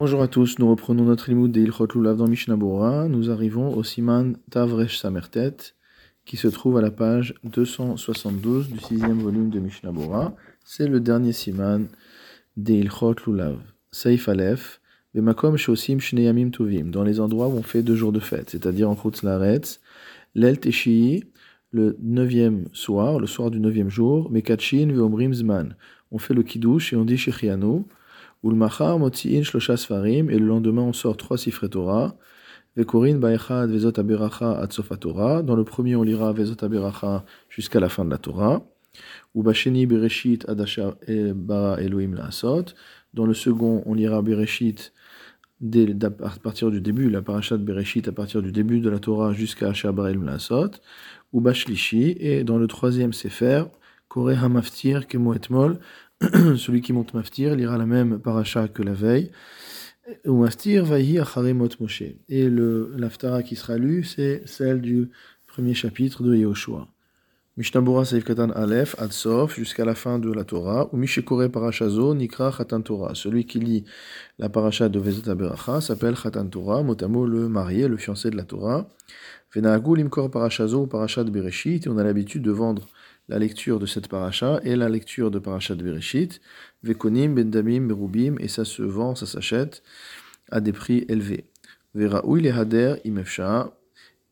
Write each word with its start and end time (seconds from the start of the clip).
Bonjour 0.00 0.22
à 0.22 0.26
tous, 0.26 0.58
nous 0.58 0.68
reprenons 0.68 1.04
notre 1.04 1.30
limoud 1.30 1.52
de 1.52 1.60
Ilchot 1.60 1.86
Lulav 1.94 2.16
dans 2.16 2.26
Mishnah 2.26 2.56
Nous 2.56 3.30
arrivons 3.30 3.72
au 3.76 3.84
Siman 3.84 4.36
Tavresh 4.50 4.98
Samertet, 4.98 5.56
qui 6.24 6.36
se 6.36 6.48
trouve 6.48 6.76
à 6.76 6.82
la 6.82 6.90
page 6.90 7.34
272 7.44 8.70
du 8.70 8.80
sixième 8.80 9.20
volume 9.20 9.50
de 9.50 9.60
Mishnah 9.60 9.92
C'est 10.64 10.88
le 10.88 10.98
dernier 10.98 11.32
Siman 11.32 11.86
de 12.56 12.72
Ilchot 12.72 13.14
Lulav. 13.24 13.56
Saif 13.92 14.28
Aleph, 14.28 14.80
Bemakom 15.14 15.56
Shosim 15.56 16.00
Shneyamim 16.00 16.50
Tovim, 16.50 16.90
dans 16.90 17.04
les 17.04 17.20
endroits 17.20 17.46
où 17.46 17.56
on 17.56 17.62
fait 17.62 17.84
deux 17.84 17.94
jours 17.94 18.10
de 18.10 18.18
fête, 18.18 18.50
c'est-à-dire 18.50 18.90
en 18.90 18.96
Chutz 18.96 19.22
Laretz, 19.22 19.80
l'El 20.34 20.58
Teshii, 20.58 21.22
le 21.70 21.96
neuvième 22.02 22.64
soir, 22.72 23.20
le 23.20 23.28
soir 23.28 23.48
du 23.52 23.60
neuvième 23.60 23.90
jour, 23.90 24.28
Mekachin 24.32 24.88
Veomrim 24.92 25.32
Zman. 25.32 25.76
On 26.10 26.18
fait 26.18 26.34
le 26.34 26.42
Kiddush 26.42 26.92
et 26.92 26.96
on 26.96 27.04
dit 27.04 27.16
Shechianu, 27.16 27.84
Ulmachar 28.44 28.98
Motziin 28.98 29.42
Shlosha 29.42 29.76
Sfarim, 29.76 30.30
et 30.30 30.38
le 30.38 30.46
lendemain 30.46 30.82
on 30.82 30.92
sort 30.92 31.16
trois 31.16 31.38
Sifre 31.38 31.66
Torah. 31.66 32.14
Vekorin 32.76 33.16
Baechad 33.16 33.70
Vezot 33.70 33.98
Aberacha 33.98 34.58
Atsofa 34.58 34.96
Torah. 34.96 35.42
Dans 35.42 35.56
le 35.56 35.64
premier 35.64 35.96
on 35.96 36.02
lira 36.02 36.32
Vezot 36.32 36.62
Aberacha 36.62 37.24
jusqu'à 37.48 37.80
la 37.80 37.88
fin 37.88 38.04
de 38.04 38.10
la 38.10 38.18
Torah. 38.18 38.62
Ubasheni 39.34 39.86
Bereshit 39.86 40.48
Adasha 40.48 40.96
Bara 41.34 41.80
Elohim 41.80 42.14
Laasot. 42.14 42.66
Dans 43.14 43.26
le 43.26 43.34
second 43.34 43.82
on 43.86 43.94
lira 43.94 44.20
Bereshit 44.22 44.92
dès, 45.60 45.88
à 46.04 46.10
partir 46.42 46.70
du 46.70 46.80
début, 46.80 47.08
la 47.08 47.22
parashat 47.22 47.56
Bereshit 47.56 48.08
à 48.08 48.12
partir 48.12 48.42
du 48.42 48.52
début 48.52 48.80
de 48.80 48.90
la 48.90 48.98
Torah 48.98 49.32
jusqu'à 49.32 49.72
Bara 49.92 50.10
Elohim 50.10 50.26
Laasot. 50.26 50.72
Ubashlishi, 51.32 52.16
et 52.20 52.44
dans 52.44 52.58
le 52.58 52.66
troisième 52.66 53.12
Sefer, 53.12 53.64
Kore 54.08 54.30
Hamaftir 54.30 55.06
Kemo 55.06 55.34
Etmol. 55.34 55.78
celui 56.56 56.80
qui 56.80 56.92
monte 56.92 57.14
Maftir 57.14 57.54
lira 57.54 57.78
la 57.78 57.86
même 57.86 58.18
paracha 58.18 58.68
que 58.68 58.82
la 58.82 58.92
veille. 58.92 59.30
Ou 60.26 60.42
Maftir 60.42 60.84
vahi 60.84 61.18
acharemot 61.18 61.68
Moshe. 61.80 62.02
Et 62.28 62.48
l'aftara 62.48 63.42
qui 63.42 63.56
sera 63.56 63.78
lu, 63.78 64.04
c'est 64.04 64.42
celle 64.46 64.80
du 64.80 65.10
premier 65.46 65.74
chapitre 65.74 66.22
de 66.22 66.34
Yehoshua. 66.34 66.88
Mishnabura 67.56 68.04
Saif 68.04 68.24
Katan 68.24 68.50
Aleph, 68.50 68.96
Adsof, 68.98 69.54
jusqu'à 69.54 69.84
la 69.84 69.94
fin 69.94 70.18
de 70.18 70.32
la 70.32 70.42
Torah, 70.42 70.88
ou 70.92 70.96
Mishekore 70.96 71.48
Parashazo, 71.48 72.12
Nikra 72.12 72.50
Khatan 72.50 72.82
Torah. 72.82 73.14
Celui 73.14 73.46
qui 73.46 73.60
lit 73.60 73.84
la 74.40 74.48
paracha 74.48 74.88
de 74.88 74.98
Vezot 74.98 75.30
Aberacha 75.30 75.80
s'appelle 75.80 76.16
Khatan 76.16 76.48
Torah, 76.48 76.82
motamo 76.82 77.24
le 77.24 77.48
marié, 77.48 77.86
le 77.86 77.96
fiancé 77.96 78.30
de 78.30 78.36
la 78.36 78.42
Torah. 78.42 78.88
Venaagul 79.54 80.00
Imkor 80.00 80.32
Parashazo 80.32 80.82
ou 80.82 80.86
Parashat 80.88 81.22
Bereshit, 81.22 81.86
et 81.86 81.88
on 81.88 81.96
a 81.96 82.02
l'habitude 82.02 82.42
de 82.42 82.50
vendre 82.50 82.88
la 83.28 83.38
lecture 83.38 83.78
de 83.78 83.86
cette 83.86 84.08
paracha 84.08 84.60
et 84.64 84.76
la 84.76 84.88
lecture 84.88 85.30
de 85.30 85.38
parachat 85.38 85.74
Bereshit, 85.74 86.40
Vekonim, 86.82 87.34
Bendamim, 87.34 87.86
Berubim, 87.86 88.36
et 88.38 88.48
ça 88.48 88.64
se 88.64 88.82
vend, 88.82 89.14
ça 89.14 89.26
s'achète 89.26 89.82
à 90.50 90.60
des 90.60 90.72
prix 90.72 91.04
élevés. 91.08 91.46
Veraoui 91.94 92.42
le 92.42 92.52
hader 92.52 92.96
imefshar, 93.04 93.72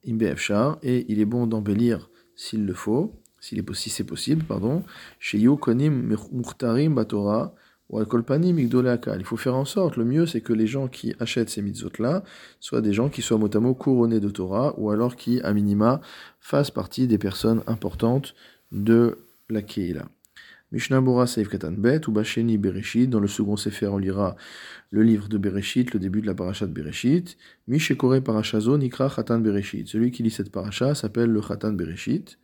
imbeefshar, 0.07 0.79
et 0.83 1.07
il 1.09 1.21
est 1.21 1.25
bon 1.25 1.47
d'embellir 1.47 2.11
s'il 2.35 2.67
le 2.67 2.75
faut, 2.75 3.23
si 3.41 3.91
c'est 3.91 4.05
possible, 4.05 4.45
pardon, 4.45 4.85
chez 5.19 5.39
Yokonim 5.39 6.15
Mukhtarim 6.33 6.95
Batora, 6.95 7.55
Il 7.91 9.25
faut 9.25 9.37
faire 9.37 9.55
en 9.55 9.65
sorte, 9.65 9.97
le 9.97 10.05
mieux 10.05 10.27
c'est 10.27 10.41
que 10.41 10.53
les 10.53 10.67
gens 10.67 10.89
qui 10.89 11.15
achètent 11.19 11.51
ces 11.51 11.61
mitzvot-là 11.61 12.23
soient 12.59 12.81
des 12.81 12.93
gens 12.93 13.09
qui 13.09 13.21
soient 13.21 13.39
motamo 13.39 13.75
couronnés 13.75 14.21
de 14.21 14.31
Torah, 14.31 14.75
ou 14.79 14.91
alors 14.91 15.15
qui, 15.17 15.41
à 15.43 15.53
minima, 15.53 16.01
fassent 16.41 16.71
partie 16.71 17.07
des 17.07 17.19
personnes 17.19 17.63
importantes 17.67 18.35
de 18.73 19.19
la 19.49 19.63
Keila. 19.63 20.09
Mishnah 20.73 21.03
Bora 21.03 21.27
Seif 21.27 21.51
Katan 21.51 21.73
Bet, 21.73 22.09
ou 22.09 22.13
Basheni 22.13 22.57
Bereshit, 22.57 23.07
dans 23.07 23.21
le 23.21 23.29
second 23.29 23.57
Sefer 23.57 23.89
on 23.89 23.99
lira 23.99 24.37
le 24.91 25.03
livre 25.03 25.29
de 25.29 25.37
Bereshit, 25.37 25.93
le 25.93 26.01
début 26.01 26.23
de 26.23 26.27
la 26.27 26.35
paracha 26.35 26.67
de 26.67 26.73
Bereshit. 26.73 27.37
Mishekore 27.69 28.23
Parashazo 28.23 28.79
Nikra 28.79 29.11
Chatan 29.11 29.41
Bereshit. 29.41 29.87
Celui 29.87 30.11
qui 30.11 30.23
lit 30.23 30.31
cette 30.31 30.51
paracha 30.51 30.95
s'appelle 30.95 31.29
le 31.29 31.43
Chatan 31.43 31.75
Bereshit. 31.75 32.39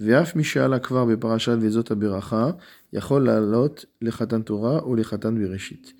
Veaf 0.00 0.34
Mishaal 0.34 0.74
Akvar 0.74 1.06
Be 1.06 1.14
Parashat 1.14 1.54
Vezot 1.56 1.84
Aberacha, 1.92 2.58
Yachol 2.92 3.24
Lalot 3.24 3.76
le 4.00 4.10
Chatan 4.10 4.40
Torah 4.40 4.84
ou 4.88 4.96
le 4.96 5.04
Chatan 5.04 5.30
Bereshit. 5.30 5.94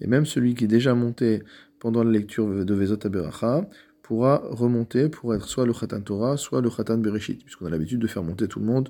Et 0.00 0.06
même 0.06 0.24
celui 0.24 0.54
qui 0.54 0.64
est 0.64 0.68
déjà 0.68 0.94
monté 0.94 1.42
pendant 1.80 2.02
la 2.02 2.12
lecture 2.12 2.64
de 2.64 2.74
Vezot 2.74 3.04
Aberacha 3.04 3.68
pourra 4.10 4.42
remonter 4.50 5.08
pour 5.08 5.36
être 5.36 5.46
soit 5.46 5.64
le 5.66 5.72
Khatan 5.72 6.00
Torah, 6.00 6.36
soit 6.36 6.60
le 6.60 6.68
Khatan 6.68 6.98
Bereshit, 6.98 7.44
puisqu'on 7.44 7.66
a 7.66 7.70
l'habitude 7.70 8.00
de 8.00 8.08
faire 8.08 8.24
monter 8.24 8.48
tout 8.48 8.58
le 8.58 8.66
monde 8.66 8.88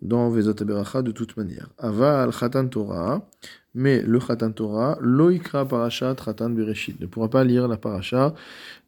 dans 0.00 0.30
Vezot 0.30 0.58
Aberacha 0.58 1.02
de 1.02 1.12
toute 1.12 1.36
manière. 1.36 1.68
Ava 1.76 2.22
al 2.22 2.30
Khatan 2.30 2.68
Torah, 2.68 3.28
mais 3.74 4.00
le 4.00 4.18
Khatan 4.18 4.52
Torah, 4.52 4.96
loikra 5.02 5.68
parashat 5.68 6.14
Khatan 6.14 6.48
Bereshit, 6.48 6.98
ne 7.02 7.06
pourra 7.06 7.28
pas 7.28 7.44
lire 7.44 7.68
la 7.68 7.76
paracha 7.76 8.34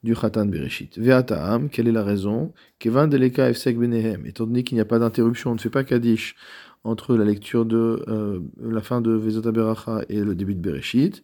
du 0.03 0.15
Khatan 0.15 0.47
Bereshit. 0.47 0.99
Ve'ataam, 0.99 1.69
quelle 1.69 1.89
est 1.89 1.93
la 1.93 2.03
raison? 2.03 2.55
Kevan 2.79 3.09
deleka 3.09 3.51
efsek 3.51 3.77
benehem, 3.77 4.25
étant 4.25 4.47
donné 4.47 4.65
qu'il 4.65 4.77
n'y 4.77 4.81
a 4.81 4.87
pas 4.87 4.99
d'interruption, 4.99 5.51
on 5.51 5.55
ne 5.55 5.61
fait 5.61 5.69
pas 5.69 5.85
Kaddish 5.85 6.35
entre 6.83 7.15
la 7.15 7.27
lecture 7.27 7.67
de 7.67 8.03
euh, 8.09 8.41
la 8.63 8.81
fin 8.81 9.03
de 9.03 9.11
Vezot 9.11 9.47
Aberacha 9.47 10.01
et 10.09 10.21
le 10.21 10.35
début 10.35 10.55
de 10.55 10.63
Bereshit. 10.63 11.23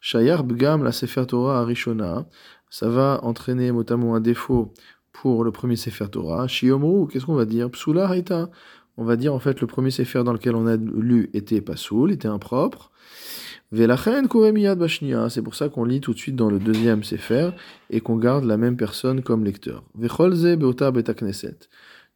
Shayar 0.00 0.44
bgam 0.44 0.82
la 0.82 0.92
Sefer 0.92 1.26
Torah 1.26 1.60
Arishona, 1.60 2.26
ça 2.72 2.88
va 2.88 3.20
entraîner 3.22 3.70
notamment 3.70 4.14
un 4.14 4.20
défaut 4.20 4.72
pour 5.12 5.44
le 5.44 5.52
premier 5.52 5.76
Sefer 5.76 6.06
Torah. 6.10 6.48
Shiomru, 6.48 7.06
qu'est-ce 7.06 7.26
qu'on 7.26 7.34
va 7.34 7.44
dire? 7.44 7.70
Psula 7.70 8.08
Haïta. 8.08 8.48
On 8.96 9.04
va 9.04 9.16
dire 9.16 9.34
en 9.34 9.38
fait 9.38 9.60
le 9.60 9.66
premier 9.66 9.90
Sefer 9.90 10.24
dans 10.24 10.32
lequel 10.32 10.56
on 10.56 10.66
a 10.66 10.76
lu 10.76 11.28
était 11.34 11.60
pas 11.60 11.76
soul, 11.76 12.12
était 12.12 12.28
impropre. 12.28 12.90
Velachen 13.72 14.26
Koremiyad 14.26 14.78
Bashnia, 14.78 15.28
c'est 15.28 15.42
pour 15.42 15.54
ça 15.54 15.68
qu'on 15.68 15.84
lit 15.84 16.00
tout 16.00 16.14
de 16.14 16.18
suite 16.18 16.34
dans 16.34 16.48
le 16.48 16.58
deuxième 16.58 17.04
Sefer 17.04 17.50
et 17.90 18.00
qu'on 18.00 18.16
garde 18.16 18.44
la 18.44 18.56
même 18.56 18.78
personne 18.78 19.20
comme 19.20 19.44
lecteur. 19.44 19.84
Vecholze 19.94 20.56
Beota 20.56 20.90
Betakneset. 20.90 21.58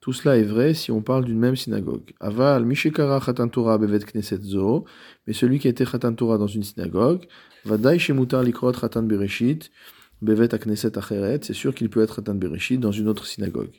Tout 0.00 0.14
cela 0.14 0.38
est 0.38 0.44
vrai 0.44 0.72
si 0.72 0.90
on 0.90 1.02
parle 1.02 1.26
d'une 1.26 1.38
même 1.38 1.56
synagogue. 1.56 2.14
Aval 2.18 2.64
Mishekara 2.64 3.20
Khatan 3.20 3.48
Torah 3.48 3.76
Bevet 3.76 4.06
Knesset 4.06 4.40
Zo, 4.40 4.86
mais 5.26 5.34
celui 5.34 5.58
qui 5.58 5.68
était 5.68 5.84
Khatan 5.84 6.14
Torah 6.14 6.38
dans 6.38 6.46
une 6.46 6.62
synagogue, 6.62 7.26
Vadai 7.66 7.98
Shemutar 7.98 8.42
Likrot 8.42 8.72
Khatan 8.72 9.02
Bereshit, 9.02 9.70
Bevet 10.22 10.54
Akneset 10.54 10.96
Acheret, 10.96 11.40
c'est 11.42 11.52
sûr 11.52 11.74
qu'il 11.74 11.90
peut 11.90 12.02
être 12.02 12.16
Khatan 12.16 12.34
Bereshit 12.34 12.80
dans 12.80 12.92
une 12.92 13.08
autre 13.08 13.26
synagogue. 13.26 13.72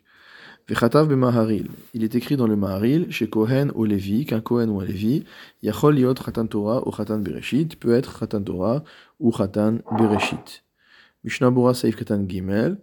Vechatav 0.70 1.08
Bemaharil, 1.08 1.70
il 1.94 2.04
est 2.04 2.14
écrit 2.16 2.36
dans 2.36 2.46
le 2.46 2.58
Maharil, 2.58 3.10
chez 3.10 3.30
Kohen 3.30 3.72
ou 3.74 3.86
Lévi, 3.86 4.26
qu'un 4.26 4.42
Kohen 4.42 4.70
ou 4.70 4.82
un 4.82 4.86
Lévi, 4.86 5.24
Yachol 5.64 5.98
Yot 5.98 6.14
Khatan 6.14 6.46
Torah 6.46 6.86
ou 6.86 6.92
Khatan 6.92 7.20
Bereshit, 7.20 7.80
peut 7.80 7.94
être 7.94 8.20
Khatan 8.20 8.44
Torah 8.44 8.84
ou 9.20 9.32
Khatan 9.32 9.78
Bereshit. 9.98 10.64
Mishnah 11.24 11.52
Bura 11.52 11.74
Seif 11.74 11.96
Khatan 11.96 12.26
Gimel, 12.28 12.78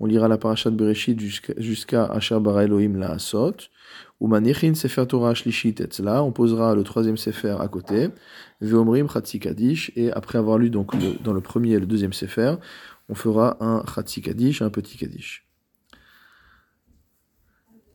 on 0.00 0.06
lira 0.06 0.28
la 0.28 0.38
parashat 0.38 0.70
Bereshit 0.70 1.18
jusqu'à 1.58 2.04
Asher 2.04 2.38
Bara 2.40 2.64
Elohim 2.64 2.98
la 2.98 3.12
Asot, 3.12 3.56
ou 4.20 4.28
Manichin 4.28 4.74
Sefer 4.74 5.06
Torah 5.06 5.34
Shlishit 5.34 5.80
Etzla, 5.80 6.22
on 6.22 6.32
posera 6.32 6.74
le 6.74 6.82
troisième 6.84 7.16
Sefer 7.16 7.56
à 7.58 7.68
côté, 7.68 8.08
Veomrim 8.60 9.08
Chatzi 9.08 9.40
Kadish, 9.40 9.92
et 9.96 10.12
après 10.12 10.38
avoir 10.38 10.58
lu 10.58 10.68
donc 10.68 10.92
dans 11.22 11.32
le 11.32 11.40
premier 11.40 11.72
et 11.72 11.80
le 11.80 11.86
deuxième 11.86 12.12
Sefer, 12.12 12.56
on 13.10 13.14
fera 13.14 13.56
un 13.60 13.82
Khatsi 13.82 14.22
Kaddish, 14.22 14.62
un 14.62 14.70
petit 14.70 14.96
Kaddish. 14.96 15.46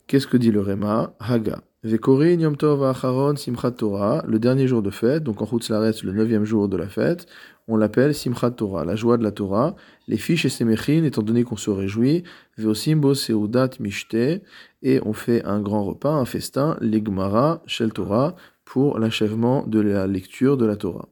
Qu'est-ce 0.07 0.27
que 0.27 0.37
dit 0.37 0.51
le 0.51 0.59
Réma 0.59 1.15
Haga. 1.19 1.63
Vekorin 1.83 2.39
Yom 2.39 2.57
Tov 2.57 2.83
Acharon 2.83 3.35
Simchat 3.35 3.71
Torah, 3.71 4.23
le 4.27 4.39
dernier 4.39 4.67
jour 4.67 4.81
de 4.81 4.89
fête, 4.89 5.23
donc 5.23 5.41
en 5.41 5.47
Laretz, 5.69 6.03
le 6.03 6.11
neuvième 6.11 6.43
jour 6.43 6.67
de 6.67 6.75
la 6.77 6.87
fête, 6.87 7.27
on 7.67 7.77
l'appelle 7.77 8.13
Simchat 8.13 8.51
Torah, 8.51 8.83
la 8.83 8.95
joie 8.95 9.17
de 9.17 9.23
la 9.23 9.31
Torah. 9.31 9.75
Les 10.07 10.17
fiches 10.17 10.45
et 10.45 10.49
Semechin, 10.49 11.03
étant 11.03 11.21
donné 11.21 11.43
qu'on 11.43 11.57
se 11.57 11.69
réjouit, 11.69 12.23
Veosimbo 12.57 13.13
Seudat 13.13 13.69
Mishte, 13.79 14.41
et 14.83 14.99
on 15.05 15.13
fait 15.13 15.43
un 15.45 15.61
grand 15.61 15.83
repas, 15.83 16.13
un 16.13 16.25
festin, 16.25 16.77
l'Egmara 16.81 17.63
Shel 17.67 17.93
Torah, 17.93 18.35
pour 18.65 18.99
l'achèvement 18.99 19.65
de 19.65 19.79
la 19.79 20.07
lecture 20.07 20.57
de 20.57 20.65
la 20.65 20.75
Torah. 20.75 21.07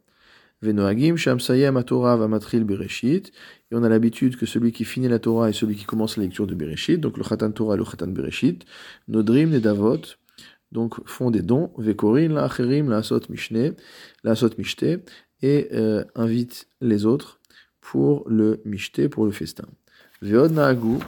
Venoagim 0.63 1.17
Shamsayem 1.17 1.83
Torah 1.83 2.15
Vamatril 2.15 2.63
Bereshit, 2.63 3.33
et 3.69 3.75
on 3.75 3.83
a 3.83 3.89
l'habitude 3.89 4.37
que 4.37 4.45
celui 4.45 4.71
qui 4.71 4.85
finit 4.85 5.09
la 5.09 5.19
Torah 5.19 5.49
est 5.49 5.53
celui 5.53 5.75
qui 5.75 5.83
commence 5.83 6.15
la 6.15 6.23
lecture 6.23 6.47
de 6.47 6.55
Bereshit, 6.55 7.01
donc 7.01 7.17
le 7.17 7.23
Khatan 7.23 7.51
Torah 7.51 7.75
et 7.75 7.77
le 7.77 7.83
Khatan 7.83 8.07
Bereshit, 8.07 8.65
Nodrim 9.09 9.49
Nedavot, 9.49 9.99
donc 10.71 11.05
font 11.05 11.31
des 11.31 11.41
dons, 11.41 11.71
Vekorin, 11.77 12.29
la 12.29 12.45
Acherim, 12.45 12.89
la 12.89 12.97
Asot 12.97 13.19
Mishne, 13.29 13.73
la 14.23 14.31
Asot 14.31 14.51
Mishte, 14.57 14.85
et 15.41 15.67
euh, 15.73 16.05
invite 16.15 16.69
les 16.79 17.05
autres 17.05 17.41
pour 17.81 18.23
le 18.29 18.61
Mishte, 18.63 19.09
pour 19.09 19.25
le 19.25 19.31
festin. 19.31 19.65
Veod 20.21 20.53
Naagu, 20.53 20.99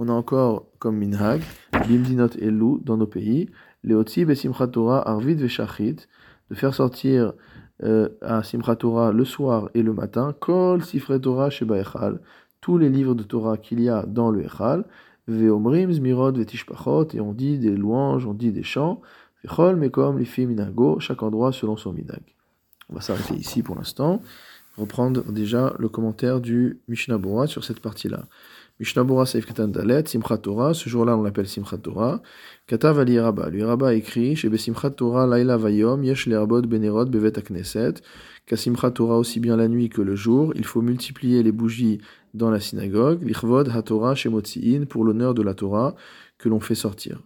on 0.00 0.08
a 0.08 0.12
encore 0.12 0.66
comme 0.80 0.96
Minhag, 0.96 1.40
Bimdinot 1.86 2.36
Elu 2.40 2.80
dans 2.82 2.96
nos 2.96 3.06
pays, 3.06 3.48
Leotzi 3.84 4.24
Besimchat 4.24 4.66
Torah 4.68 5.08
Arvid 5.08 5.38
Veshachit, 5.38 6.08
de 6.50 6.54
faire 6.56 6.74
sortir 6.74 7.32
euh, 7.82 8.08
à 8.20 8.42
Simchat 8.42 8.76
Torah 8.76 9.12
le 9.12 9.24
soir 9.24 9.68
et 9.74 9.82
le 9.82 9.92
matin, 9.92 10.34
Kol 10.38 10.84
Sifre 10.84 11.18
Torah 11.18 11.50
Sheba 11.50 11.78
Echal, 11.78 12.20
tous 12.60 12.78
les 12.78 12.88
livres 12.88 13.14
de 13.14 13.22
Torah 13.22 13.56
qu'il 13.56 13.80
y 13.80 13.88
a 13.88 14.04
dans 14.06 14.30
le 14.30 14.44
Echal, 14.44 14.84
Veomrim 15.26 15.92
Zmirod 15.92 16.38
Vetishpachot, 16.38 17.08
et 17.14 17.20
on 17.20 17.32
dit 17.32 17.58
des 17.58 17.74
louanges, 17.76 18.26
on 18.26 18.34
dit 18.34 18.52
des 18.52 18.62
chants, 18.62 19.00
Vechol 19.42 19.76
Mekom 19.76 20.18
Lifi 20.18 20.46
Minago, 20.46 21.00
chaque 21.00 21.22
endroit 21.22 21.52
selon 21.52 21.76
son 21.76 21.92
minag. 21.92 22.22
On 22.90 22.94
va 22.94 23.00
s'arrêter 23.00 23.34
ici 23.34 23.62
pour 23.62 23.76
l'instant. 23.76 24.20
reprendre 24.76 25.22
déjà 25.32 25.74
le 25.78 25.88
commentaire 25.88 26.40
du 26.40 26.80
Mishnah 26.88 27.18
Bora 27.18 27.46
sur 27.46 27.64
cette 27.64 27.80
partie-là. 27.80 28.24
Mishnah 28.80 29.04
Bora 29.04 29.24
Seif 29.24 29.46
Katan 29.46 29.68
Dalet, 29.68 30.08
Simchat 30.08 30.38
Torah, 30.38 30.74
ce 30.74 30.88
jour-là 30.88 31.16
on 31.16 31.22
l'appelle 31.22 31.46
Simchat 31.46 31.78
Torah. 31.78 32.22
Katav 32.66 32.98
Ali 32.98 33.20
Rabba, 33.20 33.48
lui 33.48 33.62
Rabba 33.62 33.94
écrit, 33.94 34.34
chez 34.34 34.54
Simchat 34.56 34.90
Torah 34.90 35.28
Laila 35.28 35.56
Vayom, 35.56 36.02
Yesh 36.02 36.26
Lerbot 36.26 36.62
Benerot 36.62 37.04
Bevet 37.04 37.38
Akneset, 37.38 37.94
qu'à 38.46 38.56
Simchat 38.56 38.90
Torah 38.90 39.16
aussi 39.16 39.38
bien 39.38 39.56
la 39.56 39.68
nuit 39.68 39.90
que 39.90 40.02
le 40.02 40.16
jour, 40.16 40.52
il 40.56 40.64
faut 40.64 40.82
multiplier 40.82 41.44
les 41.44 41.52
bougies 41.52 42.00
dans 42.34 42.50
la 42.50 42.58
synagogue, 42.58 43.22
l'Ichvod 43.22 43.68
HaTorah 43.68 44.16
Shemotziin, 44.16 44.86
pour 44.86 45.04
l'honneur 45.04 45.34
de 45.34 45.42
la 45.42 45.54
Torah 45.54 45.94
que 46.38 46.48
l'on 46.48 46.58
fait 46.58 46.74
sortir. 46.74 47.20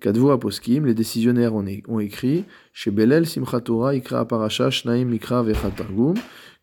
Kadvu 0.00 0.30
Aposkim, 0.30 0.86
les 0.86 0.94
décisionnaires 0.94 1.54
ont, 1.54 1.98
écrit, 1.98 2.44
chez 2.72 2.90
Belel 2.90 3.26
Simchat 3.26 3.62
Torah 3.62 3.94
Ikra 3.94 4.28
Parasha 4.28 4.70
Shnaim 4.70 5.06
Mikra 5.06 5.42
Vechat 5.42 5.70
Targum, 5.70 6.14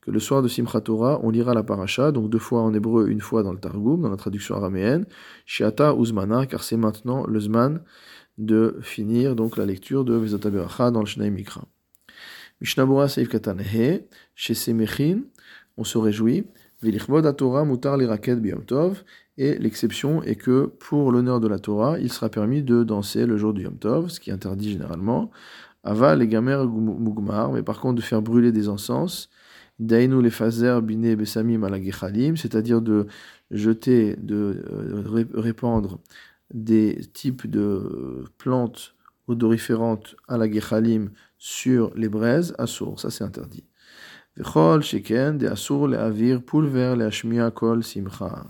que 0.06 0.12
le 0.12 0.19
soir 0.19 0.44
de 0.44 0.48
Simchat 0.48 0.81
Torah, 0.81 1.19
on 1.24 1.31
lira 1.31 1.54
la 1.54 1.63
paracha, 1.63 2.12
donc 2.12 2.30
deux 2.30 2.40
fois 2.40 2.62
en 2.62 2.74
hébreu, 2.74 3.10
une 3.10 3.22
fois 3.22 3.42
dans 3.42 3.52
le 3.52 3.57
Targum, 3.57 4.02
dans 4.02 4.10
la 4.10 4.18
traduction 4.18 4.56
araméenne, 4.56 5.06
Shiata 5.46 5.96
Uzmana, 5.96 6.46
car 6.46 6.63
c'est 6.63 6.78
maintenant 6.78 7.25
le 7.25 7.40
Zman 7.40 7.81
de 8.38 8.78
finir 8.81 9.36
donc 9.36 9.57
la 9.57 9.66
lecture 9.66 10.06
de 10.06 10.13
Vezata 10.13 10.50
Beracha 10.50 10.92
dans 10.92 11.00
le 11.00 11.07
Shnaim 11.07 11.31
Mikra. 11.31 11.63
Mishnabura 12.62 13.07
Seif 13.07 13.30
Katanehe, 13.30 14.04
chez 14.36 14.54
Semechin, 14.54 15.22
on 15.78 15.84
se 15.84 15.98
réjouit, 15.98 16.46
Vilichvod 16.84 17.36
Torah 17.36 17.66
Mutar 17.66 17.98
Liraket 17.98 18.40
Tov, 18.68 19.04
et 19.38 19.58
l'exception 19.58 20.22
est 20.22 20.36
que 20.36 20.68
pour 20.68 21.12
l'honneur 21.12 21.40
de 21.40 21.48
la 21.48 21.58
Torah, 21.58 22.00
il 22.00 22.12
sera 22.12 22.30
permis 22.30 22.62
de 22.62 22.84
danser 22.84 23.25
le 23.25 23.38
jour 23.38 23.54
du 23.54 23.63
Yom 23.63 23.78
Tov, 23.78 24.10
ce 24.10 24.19
qui 24.19 24.31
interdit 24.31 24.72
généralement. 24.72 25.31
Aval 25.84 26.19
les 26.19 26.28
gamer 26.28 26.66
mugmar, 26.68 27.51
mais 27.51 27.63
par 27.63 27.80
contre 27.80 27.96
de 27.96 28.01
faire 28.01 28.22
brûler 28.22 28.51
des 28.51 28.69
encens, 28.69 29.30
Dainu 29.80 30.22
les 30.22 30.30
fazer 30.30 30.81
bine 30.81 31.16
besamim 31.16 31.63
alagechalim, 31.63 32.38
c'est-à-dire 32.38 32.81
de 32.81 33.07
jeter, 33.51 34.16
de 34.16 34.63
euh, 34.69 35.25
répandre 35.33 36.00
des 36.54 37.01
types 37.13 37.50
de 37.50 38.24
plantes 38.38 38.95
odoriférantes 39.27 40.16
à 40.27 40.38
la 40.38 40.50
gechalim 40.50 41.10
sur 41.38 41.92
les 41.95 42.10
braises, 42.10 42.56
assour, 42.57 43.00
ça 43.00 43.10
c'est 43.10 43.24
interdit. 43.24 43.66
Vechol 44.38 44.83
sheken 44.83 45.38
de 45.38 45.48
assour 45.48 45.88
le 45.88 45.98
avir 45.98 46.42
pulver 46.44 46.95
le 46.98 47.06
ashmia 47.06 47.51
kol 47.51 47.83
simcha. 47.83 48.45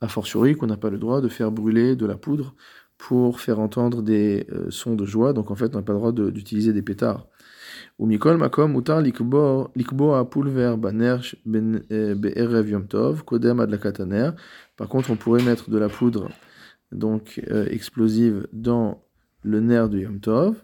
A 0.00 0.08
fortiori 0.08 0.54
qu'on 0.54 0.66
n'a 0.66 0.76
pas 0.76 0.90
le 0.90 0.98
droit 0.98 1.20
de 1.22 1.28
faire 1.28 1.50
brûler 1.50 1.96
de 1.96 2.04
la 2.04 2.16
poudre 2.16 2.54
pour 2.98 3.40
faire 3.40 3.60
entendre 3.60 4.02
des 4.02 4.46
euh, 4.52 4.70
sons 4.70 4.94
de 4.94 5.04
joie, 5.04 5.32
donc 5.32 5.50
en 5.50 5.54
fait 5.54 5.74
on 5.74 5.78
n'a 5.78 5.84
pas 5.84 5.92
le 5.92 5.98
droit 5.98 6.12
d'utiliser 6.12 6.72
des 6.72 6.82
pétards. 6.82 7.28
Par 7.98 8.10
contre, 14.88 15.10
on 15.10 15.16
pourrait 15.16 15.42
mettre 15.42 15.70
de 15.70 15.78
la 15.78 15.88
poudre 15.88 16.28
donc 16.92 17.40
euh, 17.50 17.66
explosive 17.70 18.46
dans 18.52 19.02
le 19.42 19.60
nerf 19.60 19.88
de 19.88 19.98
yom 19.98 20.20
tov, 20.20 20.56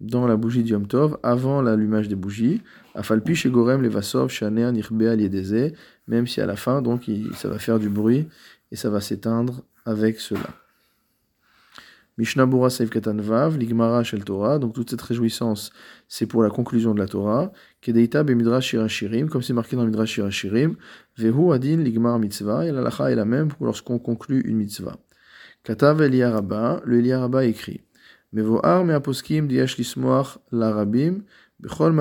dans 0.00 0.26
la 0.26 0.36
bougie 0.36 0.62
du 0.62 0.72
yom 0.72 0.86
tov, 0.86 1.18
avant 1.22 1.60
l'allumage 1.60 2.08
des 2.08 2.14
bougies. 2.14 2.62
Afalpi 2.94 3.34
chez 3.34 3.50
gorem 3.50 3.82
levasov 3.82 4.30
shaner 4.30 4.70
nirbe 4.72 5.02
aliedeze, 5.02 5.72
même 6.06 6.26
si 6.26 6.40
à 6.40 6.46
la 6.46 6.56
fin 6.56 6.82
donc 6.82 7.10
ça 7.34 7.48
va 7.48 7.58
faire 7.58 7.80
du 7.80 7.88
bruit 7.88 8.28
et 8.70 8.76
ça 8.76 8.90
va 8.90 9.00
s'éteindre 9.00 9.62
avec 9.84 10.20
cela. 10.20 10.63
Mishnah 12.16 12.46
Bura 12.46 12.68
Katan 12.68 13.16
Vav, 13.16 13.58
Ligmara 13.58 14.04
Shel 14.04 14.24
Torah, 14.24 14.58
donc 14.58 14.74
toute 14.74 14.90
cette 14.90 15.02
réjouissance, 15.02 15.72
c'est 16.06 16.26
pour 16.26 16.42
la 16.42 16.50
conclusion 16.50 16.94
de 16.94 17.00
la 17.00 17.08
Torah. 17.08 17.52
Kedeita 17.80 18.22
Bemidrash 18.22 18.68
Shirashirim, 18.68 19.28
comme 19.28 19.42
c'est 19.42 19.52
marqué 19.52 19.74
dans 19.74 19.82
le 19.82 19.88
Midrash 19.88 20.12
Shirashirim, 20.12 20.76
Vehu 21.18 21.52
Adin 21.52 21.78
Ligmar 21.78 22.18
Mitzvah, 22.20 22.66
et 22.66 22.72
la 22.72 22.82
lacha 22.82 23.10
est 23.10 23.16
la 23.16 23.24
même 23.24 23.48
pour 23.48 23.66
lorsqu'on 23.66 23.98
conclut 23.98 24.42
une 24.42 24.58
mitzvah. 24.58 24.96
Katav 25.64 26.02
Eliaraba, 26.02 26.82
le 26.84 26.98
Eliaraba 27.00 27.44
écrit, 27.44 27.80
Mevoar 28.34 28.84
diash 28.84 29.78
lismoach 29.78 30.38
larabim, 30.50 31.22
bechol 31.60 31.94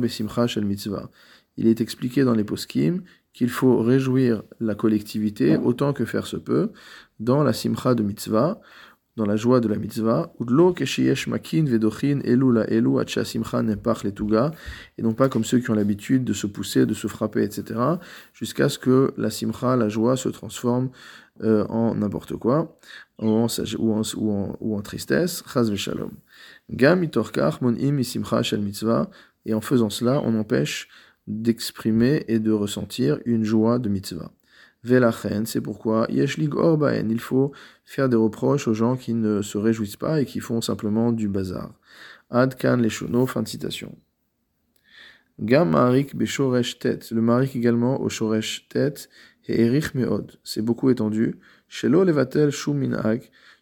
besimcha 0.00 0.46
shel 0.46 0.64
mitzvah. 0.64 1.08
Il 1.56 1.66
est 1.66 1.80
expliqué 1.80 2.24
dans 2.24 2.34
les 2.34 2.44
poskim 2.44 3.02
qu'il 3.32 3.48
faut 3.48 3.80
réjouir 3.80 4.42
la 4.58 4.74
collectivité 4.74 5.56
autant 5.56 5.92
que 5.92 6.04
faire 6.04 6.26
se 6.26 6.36
peut 6.36 6.72
dans 7.20 7.44
la 7.44 7.52
simcha 7.52 7.94
de 7.94 8.02
mitzvah, 8.02 8.60
dans 9.18 9.26
la 9.26 9.36
joie 9.36 9.60
de 9.60 9.68
la 9.68 9.76
mitzvah, 9.76 10.32
et 14.96 15.02
non 15.02 15.12
pas 15.12 15.28
comme 15.28 15.44
ceux 15.44 15.58
qui 15.58 15.70
ont 15.70 15.74
l'habitude 15.74 16.24
de 16.24 16.32
se 16.32 16.46
pousser, 16.46 16.86
de 16.86 16.94
se 16.94 17.08
frapper, 17.08 17.42
etc., 17.42 17.80
jusqu'à 18.32 18.68
ce 18.68 18.78
que 18.78 19.12
la 19.16 19.30
simcha, 19.30 19.76
la 19.76 19.88
joie, 19.88 20.16
se 20.16 20.28
transforme 20.28 20.90
euh, 21.42 21.66
en 21.66 21.96
n'importe 21.96 22.36
quoi, 22.36 22.78
ou 23.18 23.28
en, 23.28 23.48
ou 24.16 24.56
ou 24.60 24.82
tristesse, 24.82 25.42
mitzvah, 28.62 29.10
et 29.46 29.54
en 29.54 29.60
faisant 29.60 29.90
cela, 29.90 30.22
on 30.24 30.38
empêche 30.38 30.88
d'exprimer 31.26 32.24
et 32.28 32.38
de 32.38 32.52
ressentir 32.52 33.18
une 33.24 33.44
joie 33.44 33.80
de 33.80 33.88
mitzvah. 33.88 34.30
Velachen, 34.84 35.44
c'est 35.46 35.60
pourquoi 35.60 36.06
Yeshlig 36.08 36.54
Orbaen, 36.54 37.10
il 37.10 37.20
faut 37.20 37.52
faire 37.84 38.08
des 38.08 38.16
reproches 38.16 38.68
aux 38.68 38.74
gens 38.74 38.96
qui 38.96 39.14
ne 39.14 39.42
se 39.42 39.58
réjouissent 39.58 39.96
pas 39.96 40.20
et 40.20 40.24
qui 40.24 40.40
font 40.40 40.60
simplement 40.60 41.10
du 41.12 41.28
bazar. 41.28 41.72
Ad 42.30 42.54
kan 42.54 42.76
leshono, 42.76 43.26
fin 43.26 43.42
de 43.42 43.48
citation. 43.48 43.96
Gam 45.40 45.76
beshoresh 46.14 46.78
tet, 46.78 46.98
le 47.10 47.22
marik 47.22 47.54
également 47.54 48.00
au 48.00 48.08
shoresh 48.08 48.68
tet, 48.68 49.08
et 49.46 49.62
erich 49.62 49.94
meod, 49.94 50.38
c'est 50.44 50.62
beaucoup 50.62 50.90
étendu. 50.90 51.38
Shelo 51.68 52.04
levatel 52.04 52.50
shum 52.50 52.82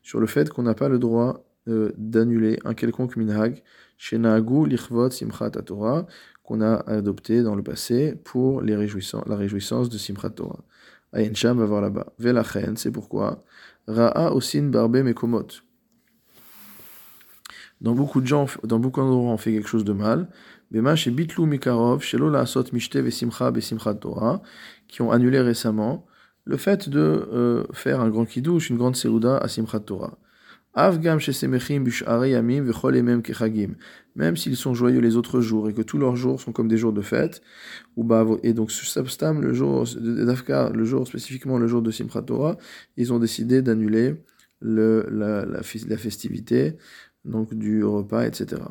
sur 0.02 0.20
le 0.20 0.26
fait 0.26 0.50
qu'on 0.50 0.62
n'a 0.62 0.74
pas 0.74 0.88
le 0.88 0.98
droit 0.98 1.44
euh, 1.68 1.92
d'annuler 1.96 2.58
un 2.64 2.74
quelconque 2.74 3.16
minhag, 3.16 3.62
shenagu 3.98 4.66
lichvot 4.66 5.10
simchat 5.10 5.50
Torah, 5.50 6.06
qu'on 6.42 6.60
a 6.60 6.76
adopté 6.86 7.42
dans 7.42 7.54
le 7.54 7.62
passé 7.62 8.14
pour 8.24 8.62
les 8.62 8.74
la 8.74 9.36
réjouissance 9.36 9.88
de 9.88 9.98
simchat 9.98 10.30
Torah. 10.30 10.64
Ayensham 11.12 11.58
va 11.58 11.64
voir 11.64 11.80
là-bas. 11.80 12.12
Velachen, 12.18 12.76
c'est 12.76 12.90
pourquoi? 12.90 13.44
Ra'a 13.86 14.32
osin 14.32 14.64
barbe 14.64 14.96
mekomot. 14.96 15.46
Dans 17.80 17.94
beaucoup 17.94 18.20
de 18.20 18.26
gens, 18.26 18.46
dans 18.64 18.78
beaucoup 18.78 19.00
d'endroits, 19.00 19.32
on 19.32 19.36
fait 19.36 19.52
quelque 19.52 19.68
chose 19.68 19.84
de 19.84 19.92
mal. 19.92 20.28
Bema 20.70 20.96
chez 20.96 21.10
Bitlu 21.10 21.46
Mikarov, 21.46 22.02
shelo 22.02 22.30
la 22.30 22.40
asot 22.40 22.64
mishte 22.72 22.96
vesimcha 22.96 23.50
besimchat 23.50 23.94
Torah, 23.94 24.42
qui 24.88 25.02
ont 25.02 25.10
annulé 25.12 25.40
récemment 25.40 26.06
le 26.46 26.56
fait 26.56 26.88
de 26.88 27.00
euh, 27.00 27.64
faire 27.72 28.00
un 28.00 28.08
grand 28.08 28.24
kiddush, 28.24 28.70
une 28.70 28.76
grande 28.76 28.96
seruda 28.96 29.36
à 29.38 29.48
Simchat 29.48 29.80
Torah. 29.80 30.16
Même 34.16 34.36
s'ils 34.36 34.56
sont 34.56 34.74
joyeux 34.74 35.00
les 35.00 35.16
autres 35.16 35.40
jours 35.40 35.68
et 35.70 35.74
que 35.74 35.80
tous 35.82 35.96
leurs 35.96 36.16
jours 36.16 36.40
sont 36.40 36.52
comme 36.52 36.68
des 36.68 36.76
jours 36.76 36.92
de 36.92 37.00
fête, 37.00 37.40
ou 37.96 38.06
et 38.42 38.52
donc 38.52 38.70
Substam, 38.70 39.40
le 39.40 39.54
jour 39.54 39.84
d'Afkar, 39.96 40.72
le 40.72 40.84
jour 40.84 41.06
spécifiquement 41.06 41.58
le 41.58 41.66
jour 41.66 41.80
de 41.80 41.90
Simchat 41.90 42.22
Torah, 42.22 42.58
ils 42.96 43.12
ont 43.12 43.18
décidé 43.18 43.62
d'annuler 43.62 44.16
le, 44.60 45.06
la, 45.10 45.62
festivité 45.62 46.76
donc 47.24 47.54
du 47.54 47.82
repas, 47.82 48.26
etc. 48.26 48.62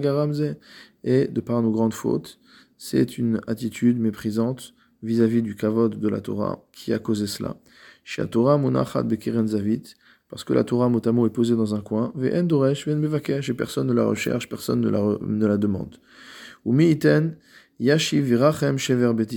Garamze. 0.00 0.56
Et 1.04 1.28
de 1.28 1.40
par 1.40 1.62
nos 1.62 1.70
grandes 1.70 1.94
fautes, 1.94 2.40
c'est 2.76 3.18
une 3.18 3.40
attitude 3.46 4.00
méprisante 4.00 4.74
vis-à-vis 5.02 5.42
du 5.42 5.54
kavod 5.54 5.98
de 5.98 6.08
la 6.08 6.20
Torah 6.20 6.64
qui 6.72 6.92
a 6.92 6.98
causé 6.98 7.26
cela. 7.26 7.56
Torah 8.30 8.58
munachat 8.58 9.02
bekiren 9.02 9.46
zavit, 9.46 9.94
parce 10.28 10.44
que 10.44 10.52
la 10.52 10.64
Torah 10.64 10.88
motamo 10.88 11.26
est 11.26 11.30
posée 11.30 11.56
dans 11.56 11.74
un 11.74 11.80
coin, 11.80 12.12
ve'en 12.14 12.42
doresh 12.42 12.86
et 12.88 13.54
personne 13.54 13.86
ne 13.86 13.92
la 13.92 14.04
recherche, 14.04 14.48
personne 14.48 14.80
ne 14.80 15.46
la, 15.46 15.56
demande. 15.56 15.96
Ou 16.64 16.78
iten 16.80 17.36
yashiv 17.78 18.24
virachem 18.24 18.78
shever 18.78 19.12
bet 19.14 19.28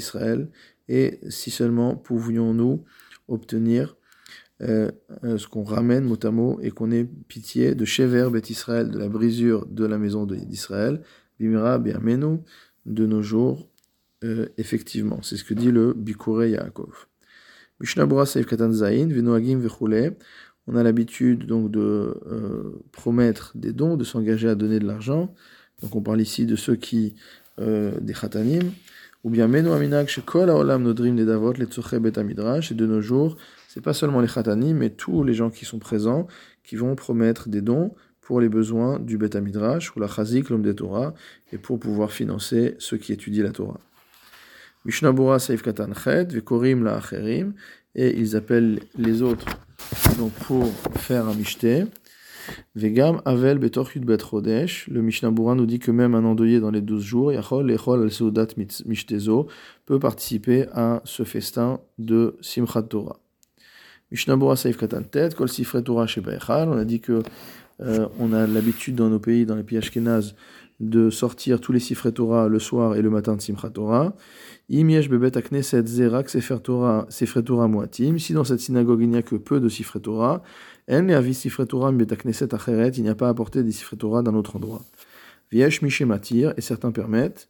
et 0.88 1.20
si 1.30 1.52
seulement 1.52 1.96
pouvions-nous 1.96 2.84
obtenir 3.28 3.96
euh, 4.62 4.92
euh, 5.24 5.38
ce 5.38 5.48
qu'on 5.48 5.64
ramène 5.64 6.04
motamo 6.04 6.60
et 6.62 6.72
qu'on 6.72 6.92
ait 6.92 7.08
pitié 7.28 7.76
de 7.76 7.86
shever 7.86 8.30
bet 8.32 8.50
Israël, 8.50 8.90
de 8.90 9.00
la 9.00 9.08
brisure 9.08 9.66
de 9.68 9.86
la 9.86 9.98
maison 9.98 10.26
d'Israël, 10.26 11.02
bimira 11.40 11.80
be'amenu, 11.80 12.40
de 12.86 13.06
nos 13.06 13.22
jours, 13.22 13.70
euh, 14.24 14.48
effectivement. 14.58 15.22
C'est 15.22 15.38
ce 15.38 15.44
que 15.44 15.54
dit 15.54 15.72
le 15.72 15.94
Bikure 15.94 16.46
Yaakov. 16.46 17.08
On 20.68 20.76
a 20.76 20.84
l'habitude 20.84 21.46
donc 21.48 21.72
de 21.72 22.16
euh, 22.28 22.84
promettre 22.92 23.52
des 23.56 23.74
dons, 23.74 23.98
de 23.98 24.04
s'engager 24.04 24.48
à 24.48 24.56
donner 24.56 24.80
de 24.80 24.86
l'argent. 24.86 25.34
Donc 25.82 25.96
on 25.96 26.02
parle 26.02 26.22
ici 26.22 26.46
de 26.46 26.56
ceux 26.56 26.76
qui, 26.76 27.16
euh, 27.60 27.92
des 28.00 28.14
khatanim. 28.14 28.72
Ou 29.24 29.30
bien 29.30 29.48
Meno 29.48 29.72
Aminak 29.72 30.18
Nodrim 30.80 31.16
Davot 31.26 31.54
les 31.54 32.00
Bet 32.00 32.24
Midrash. 32.24 32.72
Et 32.72 32.76
de 32.76 32.86
nos 32.86 33.02
jours, 33.02 33.38
c'est 33.68 33.82
pas 33.82 33.94
seulement 33.94 34.22
les 34.22 34.28
khatanim, 34.28 34.78
mais 34.78 34.90
tous 34.90 35.24
les 35.24 35.34
gens 35.34 35.50
qui 35.50 35.66
sont 35.66 35.80
présents 35.80 36.28
qui 36.64 36.76
vont 36.76 36.96
promettre 36.96 37.50
des 37.50 37.62
dons 37.62 37.92
pour 38.22 38.40
les 38.40 38.50
besoins 38.50 39.00
du 39.00 39.18
Beth 39.18 39.36
Midrash 39.36 39.96
ou 39.96 40.00
la 40.00 40.08
Chazik, 40.08 40.50
l'homme 40.50 40.62
des 40.62 40.76
Torah, 40.76 41.14
et 41.52 41.58
pour 41.58 41.80
pouvoir 41.80 42.12
financer 42.12 42.76
ceux 42.80 42.98
qui 42.98 43.12
étudient 43.12 43.44
la 43.44 43.52
Torah. 43.52 43.80
Mishnabura 44.86 45.40
Saif 45.40 45.62
Katan 45.62 45.94
Chet, 45.94 46.26
Vekorim 46.32 46.84
la 46.84 46.96
Acherim, 46.96 47.54
et 47.96 48.18
ils 48.20 48.36
appellent 48.36 48.80
les 48.98 49.22
autres 49.22 49.46
donc 50.18 50.32
pour 50.32 50.68
faire 50.98 51.28
un 51.28 51.36
mishté. 51.36 51.86
Vegam 52.76 53.22
Avel 53.26 53.60
Betor 53.60 53.90
Bet 53.98 54.18
Chodesh, 54.20 54.88
le 54.88 55.02
Mishnabura 55.02 55.56
nous 55.56 55.66
dit 55.66 55.80
que 55.80 55.92
même 55.92 56.16
un 56.16 56.26
endeuillé 56.26 56.60
dans 56.60 56.72
les 56.72 56.82
douze 56.82 57.04
jours, 57.04 57.32
Yachol 57.32 57.68
Lechol 57.68 58.02
Al 58.02 58.12
Seudat 58.12 58.48
Mishtezo, 58.58 59.48
peut 59.86 60.00
participer 60.00 60.68
à 60.74 61.02
ce 61.06 61.24
festin 61.24 61.80
de 62.00 62.38
Simchat 62.42 62.84
Torah. 62.84 63.20
Mishnabura 64.12 64.56
Saif 64.56 64.78
Katan 64.78 65.04
Tet, 65.04 65.30
Kol 65.38 65.48
Sifre 65.48 65.80
Torah 65.82 66.08
on 66.50 66.78
a 66.78 66.86
dit 66.86 67.00
que 67.00 67.22
euh, 67.82 68.08
on 68.20 68.34
a 68.34 68.46
l'habitude 68.46 68.96
dans 68.96 69.10
nos 69.10 69.20
pays, 69.20 69.46
dans 69.46 69.56
les 69.56 69.64
pays 69.64 69.78
ashkénazes, 69.78 70.36
de 70.82 71.12
sortir 71.12 71.62
tous 71.62 71.72
les 71.72 71.80
Sifre 71.80 72.10
Torah 72.10 72.50
le 72.50 72.60
soir 72.60 72.96
et 72.96 73.02
le 73.02 73.10
matin 73.10 73.36
de 73.36 73.42
Simchat 73.42 73.70
Torah. 73.70 74.16
Im 74.70 74.88
bebet 74.88 75.38
akneset 75.38 75.86
zerak 75.86 76.30
sefer 76.30 76.60
Torah, 76.60 77.06
sefer 77.10 77.44
Torah 77.44 77.68
muatim. 77.68 78.18
Si 78.18 78.34
dans 78.34 78.44
cette 78.44 78.60
synagogue 78.60 79.02
il 79.02 79.10
n'y 79.10 79.18
a 79.18 79.22
que 79.22 79.36
peu 79.36 79.60
de 79.60 79.70
Sifre 79.70 80.00
Torah, 80.00 80.42
en 80.90 81.08
avis 81.10 81.36
Sifre 81.36 81.66
Torah 81.66 81.92
bet 81.92 82.12
akneset 82.12 82.54
acheret, 82.54 82.90
il 82.98 83.04
n'y 83.04 83.10
a 83.10 83.16
pas 83.16 83.28
à 83.28 83.30
apporter 83.30 83.64
des 83.64 83.72
Sifre 83.72 83.96
Torah 83.96 84.24
d'un 84.24 84.34
autre 84.34 84.56
endroit. 84.56 84.82
Viesh 85.52 85.82
matir, 86.02 86.54
et 86.58 86.62
certains 86.62 86.92
permettent, 86.92 87.50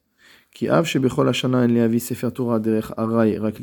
qui 0.53 0.67
av 0.67 0.85
shebechol 0.85 1.29
hashana 1.29 1.59
en 1.59 1.67
leavi 1.67 2.01
sefer 2.01 2.31
Torah 2.33 2.59
derech 2.59 2.91
aray 2.97 3.37
rak 3.37 3.55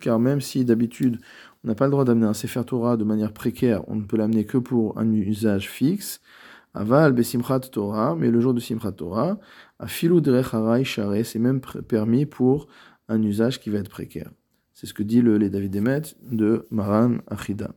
car 0.00 0.18
même 0.18 0.42
si 0.42 0.66
d'habitude 0.66 1.18
on 1.64 1.68
n'a 1.68 1.74
pas 1.74 1.86
le 1.86 1.90
droit 1.90 2.04
d'amener 2.04 2.26
un 2.26 2.34
Sefer 2.34 2.62
Torah 2.64 2.96
de 2.96 3.02
manière 3.02 3.32
précaire, 3.32 3.82
on 3.88 3.96
ne 3.96 4.02
peut 4.02 4.16
l'amener 4.16 4.44
que 4.44 4.56
pour 4.56 4.96
un 4.98 5.10
usage 5.12 5.68
fixe. 5.68 6.20
Aval 6.76 7.12
besimchat 7.12 7.60
Torah, 7.60 8.14
mais 8.16 8.30
le 8.30 8.38
jour 8.38 8.52
de 8.52 8.60
Simchat 8.60 8.92
Torah, 8.92 9.38
à 9.78 9.86
c'est 9.88 11.38
même 11.38 11.60
permis 11.88 12.26
pour 12.26 12.68
un 13.08 13.22
usage 13.22 13.60
qui 13.60 13.70
va 13.70 13.78
être 13.78 13.88
précaire. 13.88 14.30
C'est 14.74 14.86
ce 14.86 14.92
que 14.92 15.02
dit 15.02 15.22
le, 15.22 15.38
les 15.38 15.48
David 15.48 15.72
Demet 15.72 16.02
de 16.30 16.66
Maran 16.70 17.16
Achida. 17.28 17.70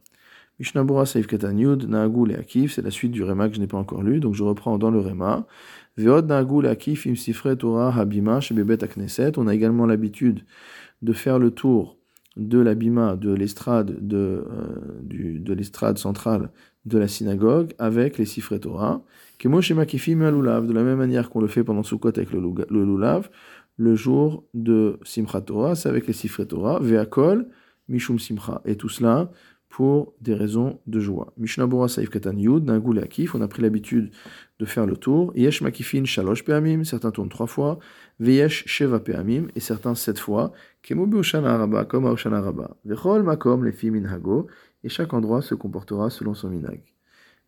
Mishnabura 0.59 1.05
Saif 1.05 1.27
Katanyud, 1.27 1.87
Naagul 1.87 2.33
et 2.33 2.35
Akif, 2.35 2.73
c'est 2.73 2.81
la 2.81 2.91
suite 2.91 3.13
du 3.13 3.23
Rema 3.23 3.47
que 3.47 3.55
je 3.55 3.61
n'ai 3.61 3.67
pas 3.67 3.77
encore 3.77 4.03
lu, 4.03 4.19
donc 4.19 4.35
je 4.35 4.43
reprends 4.43 4.77
dans 4.77 4.91
le 4.91 4.99
Rema. 4.99 5.47
Veod 5.95 6.27
Naagul 6.27 6.65
et 6.65 6.69
Akif, 6.69 7.07
im 7.07 7.15
sifre 7.15 7.53
Torah 7.53 7.97
habima 7.97 8.41
shebebet 8.41 8.83
akneset. 8.83 9.37
On 9.37 9.47
a 9.47 9.55
également 9.55 9.85
l'habitude 9.85 10.43
de 11.01 11.13
faire 11.13 11.39
le 11.39 11.51
tour 11.51 11.98
de 12.39 12.57
l'abima, 12.57 13.15
de 13.17 13.33
l'estrade 13.33 13.97
de, 13.99 14.45
euh, 14.49 15.39
de 15.39 15.53
l'estrade 15.53 15.97
centrale 15.97 16.49
de 16.85 16.97
la 16.97 17.07
synagogue 17.07 17.73
avec 17.77 18.17
les 18.17 18.25
sifré 18.25 18.59
Torah. 18.59 19.03
De 19.43 20.73
la 20.73 20.83
même 20.83 20.97
manière 20.97 21.29
qu'on 21.29 21.41
le 21.41 21.47
fait 21.47 21.63
pendant 21.63 21.83
Sukkot 21.83 22.09
avec 22.09 22.31
le, 22.31 22.39
lulav, 22.39 23.29
le 23.77 23.95
jour 23.95 24.45
de 24.53 24.99
Simchat 25.03 25.41
Torah, 25.41 25.75
c'est 25.75 25.89
avec 25.89 26.07
les 26.07 26.13
sifré 26.13 26.45
Torah, 26.45 26.79
ve'akol, 26.79 27.47
mishum 27.89 28.19
simcha. 28.19 28.61
Et 28.65 28.75
tout 28.75 28.89
cela 28.89 29.31
pour 29.67 30.13
des 30.21 30.33
raisons 30.33 30.79
de 30.87 30.99
joie. 30.99 31.33
Mishnabura 31.37 31.87
Saif 31.87 32.09
Katan 32.09 32.37
Yud, 32.37 32.63
Nagul 32.65 32.99
Akif, 32.99 33.35
on 33.35 33.41
a 33.41 33.47
pris 33.47 33.61
l'habitude 33.61 34.11
de 34.59 34.65
faire 34.65 34.85
le 34.85 34.97
tour. 34.97 35.31
Yesh 35.35 35.61
Makifin 35.61 36.05
Shalosh 36.05 36.43
Peamim, 36.43 36.83
certains 36.83 37.11
tournent 37.11 37.29
trois 37.29 37.47
fois. 37.47 37.79
Veyesh 38.19 38.65
Sheva 38.67 38.99
Peamim, 38.99 39.47
et 39.55 39.59
certains 39.59 39.95
sept 39.95 40.19
fois. 40.19 40.51
Kemobi 40.83 41.15
Oshana 41.15 41.53
Araba, 41.53 41.85
comme 41.85 42.05
à 42.05 42.11
Oshana 42.11 42.37
Araba. 42.37 42.77
Vechol 42.85 43.23
Makom 43.23 43.63
Lefi 43.63 43.89
Minhago, 43.89 44.47
et 44.83 44.89
chaque 44.89 45.13
endroit 45.13 45.41
se 45.41 45.55
comportera 45.55 46.09
selon 46.09 46.33
son 46.33 46.49
minag. 46.49 46.81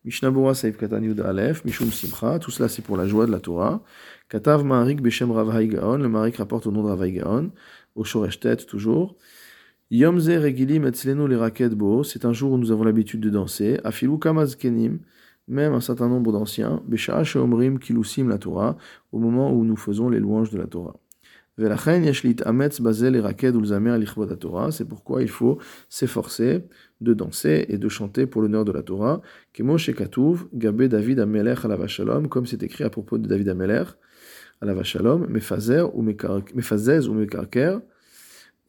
Mishnabura 0.04 0.54
Saif 0.54 0.76
Katan 0.78 1.02
Yud 1.02 1.20
Aleph, 1.20 1.64
Mishum 1.64 1.92
Simcha, 1.92 2.38
tout 2.38 2.50
cela 2.50 2.68
c'est 2.68 2.82
pour 2.82 2.96
la 2.96 3.06
joie 3.06 3.26
de 3.26 3.30
la 3.30 3.40
Torah. 3.40 3.82
Katav 4.28 4.64
Marik 4.64 5.00
Beshem 5.00 5.30
Rav 5.30 5.54
Haigaon, 5.54 5.98
le 5.98 6.08
Marik 6.08 6.36
rapporte 6.36 6.66
au 6.66 6.72
nom 6.72 6.82
de 6.82 6.88
Rav 6.88 7.02
Haigaon, 7.02 7.52
au 7.94 8.04
Shoresh 8.04 8.40
toujours. 8.66 9.16
Yomze 9.90 10.30
regilim 10.30 10.86
etzlenu 10.86 11.28
le 11.28 11.68
bo, 11.68 12.02
c'est 12.02 12.24
un 12.24 12.32
jour 12.32 12.52
où 12.52 12.56
nous 12.56 12.72
avons 12.72 12.82
l'habitude 12.82 13.20
de 13.20 13.28
danser. 13.28 13.78
Afilu 13.84 14.18
kamazkenim, 14.18 15.00
même 15.48 15.72
un 15.72 15.80
certain 15.80 16.08
nombre 16.08 16.32
d'anciens, 16.32 16.82
besha 16.86 17.24
sheomrim 17.24 17.78
kilusim 17.78 18.28
la 18.28 18.38
Torah, 18.38 18.76
au 19.12 19.18
moment 19.18 19.52
où 19.52 19.64
nous 19.64 19.76
faisons 19.76 20.08
les 20.08 20.20
louanges 20.20 20.50
de 20.50 20.58
la 20.58 20.66
Torah. 20.66 20.96
C'est 21.58 21.68
pourquoi 24.88 25.22
il 25.22 25.28
faut 25.28 25.58
s'efforcer 25.90 26.64
de 27.02 27.12
danser 27.12 27.66
et 27.68 27.76
de 27.76 27.88
chanter 27.90 28.26
pour 28.26 28.40
l'honneur 28.40 28.64
de 28.64 28.72
la 28.72 28.82
Torah. 28.82 29.20
Gabe 29.54 30.82
David 30.84 31.26
comme 32.30 32.46
c'est 32.46 32.62
écrit 32.62 32.84
à 32.84 32.90
propos 32.90 33.18
de 33.18 33.28
David 33.28 33.50
amelech 33.50 33.88
alava 34.62 34.82
shalom, 34.82 35.26
mefazez 35.28 35.82
ou 35.82 37.12
mekarker, 37.12 37.80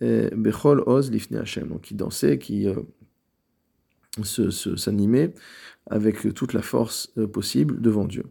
Bechol 0.01 0.83
Oz 0.85 1.09
Lifne 1.09 1.37
Hashem, 1.37 1.69
donc 1.69 1.83
qui 1.83 1.95
dansait, 1.95 2.37
qui 2.37 2.67
euh, 4.19 4.51
s'animait 4.51 5.33
avec 5.89 6.33
toute 6.35 6.53
la 6.53 6.61
force 6.61 7.11
euh, 7.17 7.27
possible 7.27 7.81
devant 7.81 8.05
Dieu. 8.05 8.25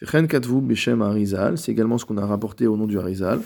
Vechen 0.00 0.26
Katvu 0.26 0.60
Beshem 0.60 1.02
Arizal, 1.02 1.56
c'est 1.56 1.70
également 1.70 1.98
ce 1.98 2.04
qu'on 2.04 2.16
a 2.16 2.26
rapporté 2.26 2.66
au 2.66 2.76
nom 2.76 2.86
du 2.86 2.98
Arizal. 2.98 3.40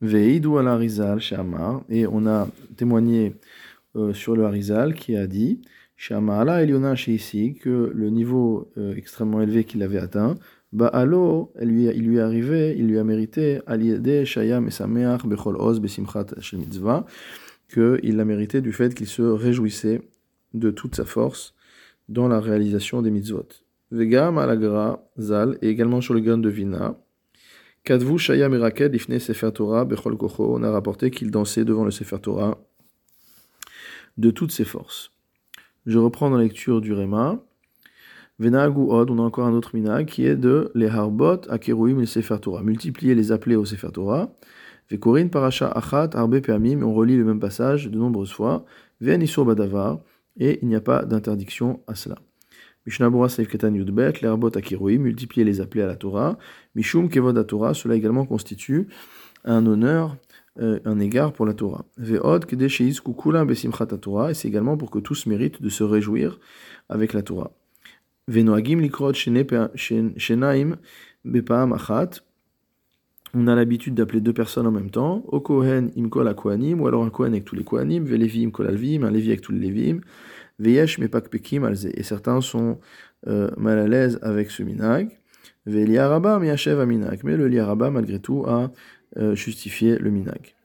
Veidou 0.00 0.58
al 0.58 0.66
Arizal 0.66 1.20
Shamar, 1.20 1.82
et 1.88 2.06
on 2.06 2.26
a 2.26 2.48
témoigné 2.76 3.36
euh, 3.94 4.12
sur 4.12 4.34
le 4.34 4.44
Arizal 4.44 4.94
qui 4.94 5.14
a 5.16 5.26
dit 5.28 5.60
Shamala 5.96 6.62
Eliona 6.62 6.94
ici 6.94 7.54
que 7.54 7.92
le 7.94 8.08
niveau 8.08 8.72
extrêmement 8.96 9.42
élevé 9.42 9.64
qu'il 9.64 9.82
avait 9.82 9.98
atteint, 9.98 10.36
alors, 10.92 11.50
il 11.60 11.68
lui, 11.68 11.84
il 11.84 12.06
lui 12.06 12.16
est 12.16 12.20
arrivé, 12.20 12.74
il 12.78 12.86
lui 12.86 12.98
a 12.98 13.04
mérité, 13.04 13.60
Aliede 13.66 14.24
Shayam 14.24 14.66
et 14.68 14.70
Sameach 14.70 15.26
Bechol 15.26 15.56
Oz 15.56 15.80
Besimchat 15.80 16.26
Mitzvah, 16.54 17.04
qu'il 17.68 18.16
l'a 18.16 18.24
mérité 18.24 18.60
du 18.62 18.72
fait 18.72 18.94
qu'il 18.94 19.06
se 19.06 19.20
réjouissait 19.20 20.00
de 20.54 20.70
toute 20.70 20.94
sa 20.94 21.04
force 21.04 21.54
dans 22.08 22.28
la 22.28 22.40
réalisation 22.40 23.02
des 23.02 23.10
mitzvot. 23.10 23.48
Vegam 23.90 24.38
Alagra 24.38 25.04
Zal, 25.18 25.58
et 25.62 25.68
également 25.68 26.00
sur 26.00 26.14
le 26.14 26.20
gun 26.20 26.38
de 26.38 26.48
Vina, 26.48 26.96
Kadvu 27.84 28.18
Shayam 28.18 28.54
Rakel 28.54 28.94
Ifne 28.94 29.18
Sefer 29.18 29.52
Torah 29.52 29.84
Bechol 29.84 30.16
Kocho, 30.16 30.54
on 30.54 30.62
a 30.62 30.70
rapporté 30.70 31.10
qu'il 31.10 31.30
dansait 31.30 31.64
devant 31.64 31.84
le 31.84 31.90
Sefer 31.90 32.18
Torah 32.20 32.58
de 34.18 34.30
toutes 34.30 34.52
ses 34.52 34.64
forces. 34.64 35.12
Je 35.86 35.98
reprends 35.98 36.30
dans 36.30 36.36
la 36.36 36.42
lecture 36.44 36.80
du 36.80 36.92
Réma. 36.92 37.38
Venagu 38.38 38.80
od, 38.88 39.10
on 39.10 39.18
a 39.18 39.22
encore 39.22 39.46
un 39.46 39.52
autre 39.52 39.74
minag 39.74 40.06
qui 40.06 40.24
est 40.24 40.36
de 40.36 40.70
les 40.74 40.88
harbot 40.88 41.40
akeruim 41.50 42.00
et 42.00 42.06
sefer 42.06 42.38
Torah. 42.40 42.62
Multiplier 42.62 43.14
les 43.14 43.32
appelés 43.32 43.56
au 43.56 43.64
sefer 43.64 43.90
Torah. 43.92 44.32
Vekorin 44.90 45.28
parasha 45.28 45.68
achat 45.68 46.10
arbe 46.14 46.40
peamim, 46.40 46.82
on 46.82 46.94
relit 46.94 47.16
le 47.16 47.24
même 47.24 47.38
passage 47.38 47.90
de 47.90 47.98
nombreuses 47.98 48.32
fois. 48.32 48.64
Ven 49.00 49.22
isur 49.22 49.44
badavar, 49.44 50.00
et 50.36 50.58
il 50.62 50.68
n'y 50.68 50.76
a 50.76 50.80
pas 50.80 51.04
d'interdiction 51.04 51.80
à 51.86 51.94
cela. 51.94 52.16
Mishnabura 52.86 53.28
seif 53.28 53.48
ketan 53.48 53.74
yudbet, 53.74 54.20
les 54.22 54.28
harbot 54.28 54.56
akeruim, 54.56 55.02
multiplier 55.02 55.44
les 55.44 55.60
appelés 55.60 55.82
à 55.82 55.86
la 55.86 55.96
Torah. 55.96 56.38
Mishum 56.74 57.08
kevod 57.08 57.46
Torah, 57.46 57.74
cela 57.74 57.94
également 57.94 58.24
constitue 58.24 58.88
un 59.44 59.66
honneur 59.66 60.16
euh, 60.58 60.80
un 60.84 60.98
égard 60.98 61.32
pour 61.32 61.46
la 61.46 61.54
Torah. 61.54 61.84
Ve'od 61.96 62.44
kedesheis 62.44 63.00
kukulam 63.04 63.46
besimchat 63.46 63.86
Torah, 63.86 64.32
et 64.32 64.34
c'est 64.34 64.48
également 64.48 64.76
pour 64.76 64.90
que 64.90 64.98
tous 64.98 65.26
méritent 65.26 65.62
de 65.62 65.68
se 65.68 65.84
réjouir 65.84 66.40
avec 66.88 67.12
la 67.12 67.22
Torah. 67.22 67.52
On 73.32 73.46
a 73.46 73.54
l'habitude 73.54 73.94
d'appeler 73.94 74.20
deux 74.20 74.32
personnes 74.32 74.66
en 74.66 74.72
même 74.72 74.90
temps. 74.90 75.22
O 75.28 75.40
Kohen 75.40 75.92
imkol 75.96 76.26
ou 76.26 76.86
alors 76.88 77.04
un 77.04 77.10
Kohen 77.10 77.32
avec 77.32 77.44
tous 77.44 77.54
les 77.54 77.62
Kohanim, 77.62 78.04
Velevi 78.04 78.44
imkol 78.44 78.66
alvim, 78.66 79.04
un 79.04 79.10
Lévi 79.10 79.28
avec 79.28 79.40
tous 79.40 79.52
les 79.52 79.60
Lévim, 79.60 80.00
Veyesh 80.58 80.98
mepak 80.98 81.28
pekim 81.28 81.62
alze. 81.62 81.86
Et 81.94 82.02
certains 82.02 82.40
sont 82.40 82.80
euh, 83.28 83.48
mal 83.56 83.78
à 83.78 83.86
l'aise 83.86 84.18
avec 84.22 84.50
ce 84.50 84.64
minag. 84.64 85.16
Veliaraba 85.64 86.40
miachev 86.40 86.84
minag. 86.86 87.20
Mais 87.22 87.36
le 87.36 87.46
liaraba, 87.46 87.90
malgré 87.90 88.18
tout, 88.18 88.44
a 88.48 88.72
euh, 89.16 89.36
justifié 89.36 89.96
le 89.98 90.10
minag. 90.10 90.56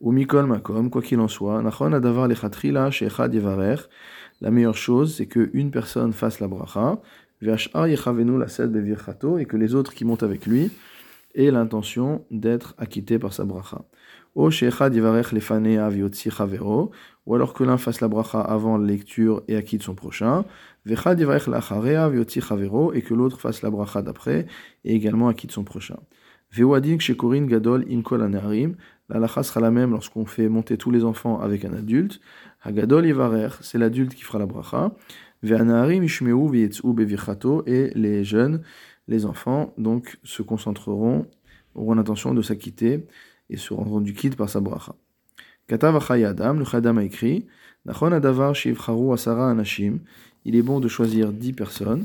Ou 0.00 0.10
mikol 0.10 0.46
makom, 0.46 0.90
quoi 0.90 1.02
qu'il 1.02 1.20
en 1.20 1.28
soit, 1.28 1.62
nachon 1.62 1.92
adavar 1.92 2.26
lechatrila 2.26 2.90
shechad 2.90 3.32
yevarech. 3.32 3.88
La 4.40 4.50
meilleure 4.50 4.76
chose, 4.76 5.14
c'est 5.16 5.26
qu'une 5.26 5.70
personne 5.70 6.12
fasse 6.12 6.40
la 6.40 6.48
bracha, 6.48 7.00
et 7.40 7.46
que 9.46 9.56
les 9.56 9.74
autres 9.74 9.94
qui 9.94 10.04
montent 10.04 10.22
avec 10.24 10.46
lui 10.46 10.70
aient 11.34 11.50
l'intention 11.50 12.24
d'être 12.30 12.74
acquittés 12.78 13.18
par 13.18 13.32
sa 13.32 13.44
bracha. 13.44 13.84
Ou 14.34 14.46
alors 17.34 17.54
que 17.54 17.64
l'un 17.64 17.76
fasse 17.76 18.00
la 18.00 18.08
bracha 18.08 18.40
avant 18.40 18.78
la 18.78 18.86
lecture 18.86 19.42
et 19.48 19.56
acquitte 19.56 19.82
son 19.82 19.94
prochain. 19.94 20.44
Et 20.86 20.94
que 20.94 23.14
l'autre 23.14 23.40
fasse 23.40 23.62
la 23.62 23.70
bracha 23.70 24.02
d'après 24.02 24.46
et 24.84 24.94
également 24.94 25.28
acquitte 25.28 25.52
son 25.52 25.64
prochain. 25.64 25.96
Gadol 26.56 27.84
La 29.08 29.18
lacha 29.18 29.42
sera 29.42 29.60
la 29.60 29.70
même 29.70 29.90
lorsqu'on 29.90 30.26
fait 30.26 30.48
monter 30.48 30.76
tous 30.76 30.90
les 30.90 31.04
enfants 31.04 31.40
avec 31.40 31.64
un 31.64 31.72
adulte. 31.72 32.20
Hagadol 32.62 33.06
Yivarer, 33.06 33.48
c'est 33.60 33.78
l'adulte 33.78 34.14
qui 34.14 34.22
fera 34.22 34.38
la 34.38 34.46
bracha. 34.46 34.92
Ve'anaharim 35.42 36.02
ishmeu 36.02 36.34
ve'yetz'u 36.50 36.92
bevichato, 36.92 37.62
et 37.66 37.90
les 37.94 38.24
jeunes, 38.24 38.62
les 39.08 39.24
enfants, 39.24 39.72
donc, 39.78 40.18
se 40.22 40.42
concentreront, 40.42 41.26
auront 41.74 41.94
l'intention 41.94 42.34
de 42.34 42.42
s'acquitter 42.42 43.06
et 43.50 43.56
se 43.56 43.74
rendront 43.74 44.00
du 44.00 44.12
kit 44.12 44.30
par 44.30 44.48
sa 44.48 44.60
bracha. 44.60 44.94
Katav 45.66 45.98
Adam, 46.10 46.54
le 46.54 46.64
Chadam 46.64 46.98
a 46.98 47.04
écrit, 47.04 47.46
Nachon 47.84 48.12
adavar 48.12 48.54
shivcharu 48.54 49.12
asara 49.12 49.50
anashim, 49.50 50.00
il 50.44 50.56
est 50.56 50.62
bon 50.62 50.80
de 50.80 50.88
choisir 50.88 51.32
dix 51.32 51.52
personnes, 51.52 52.04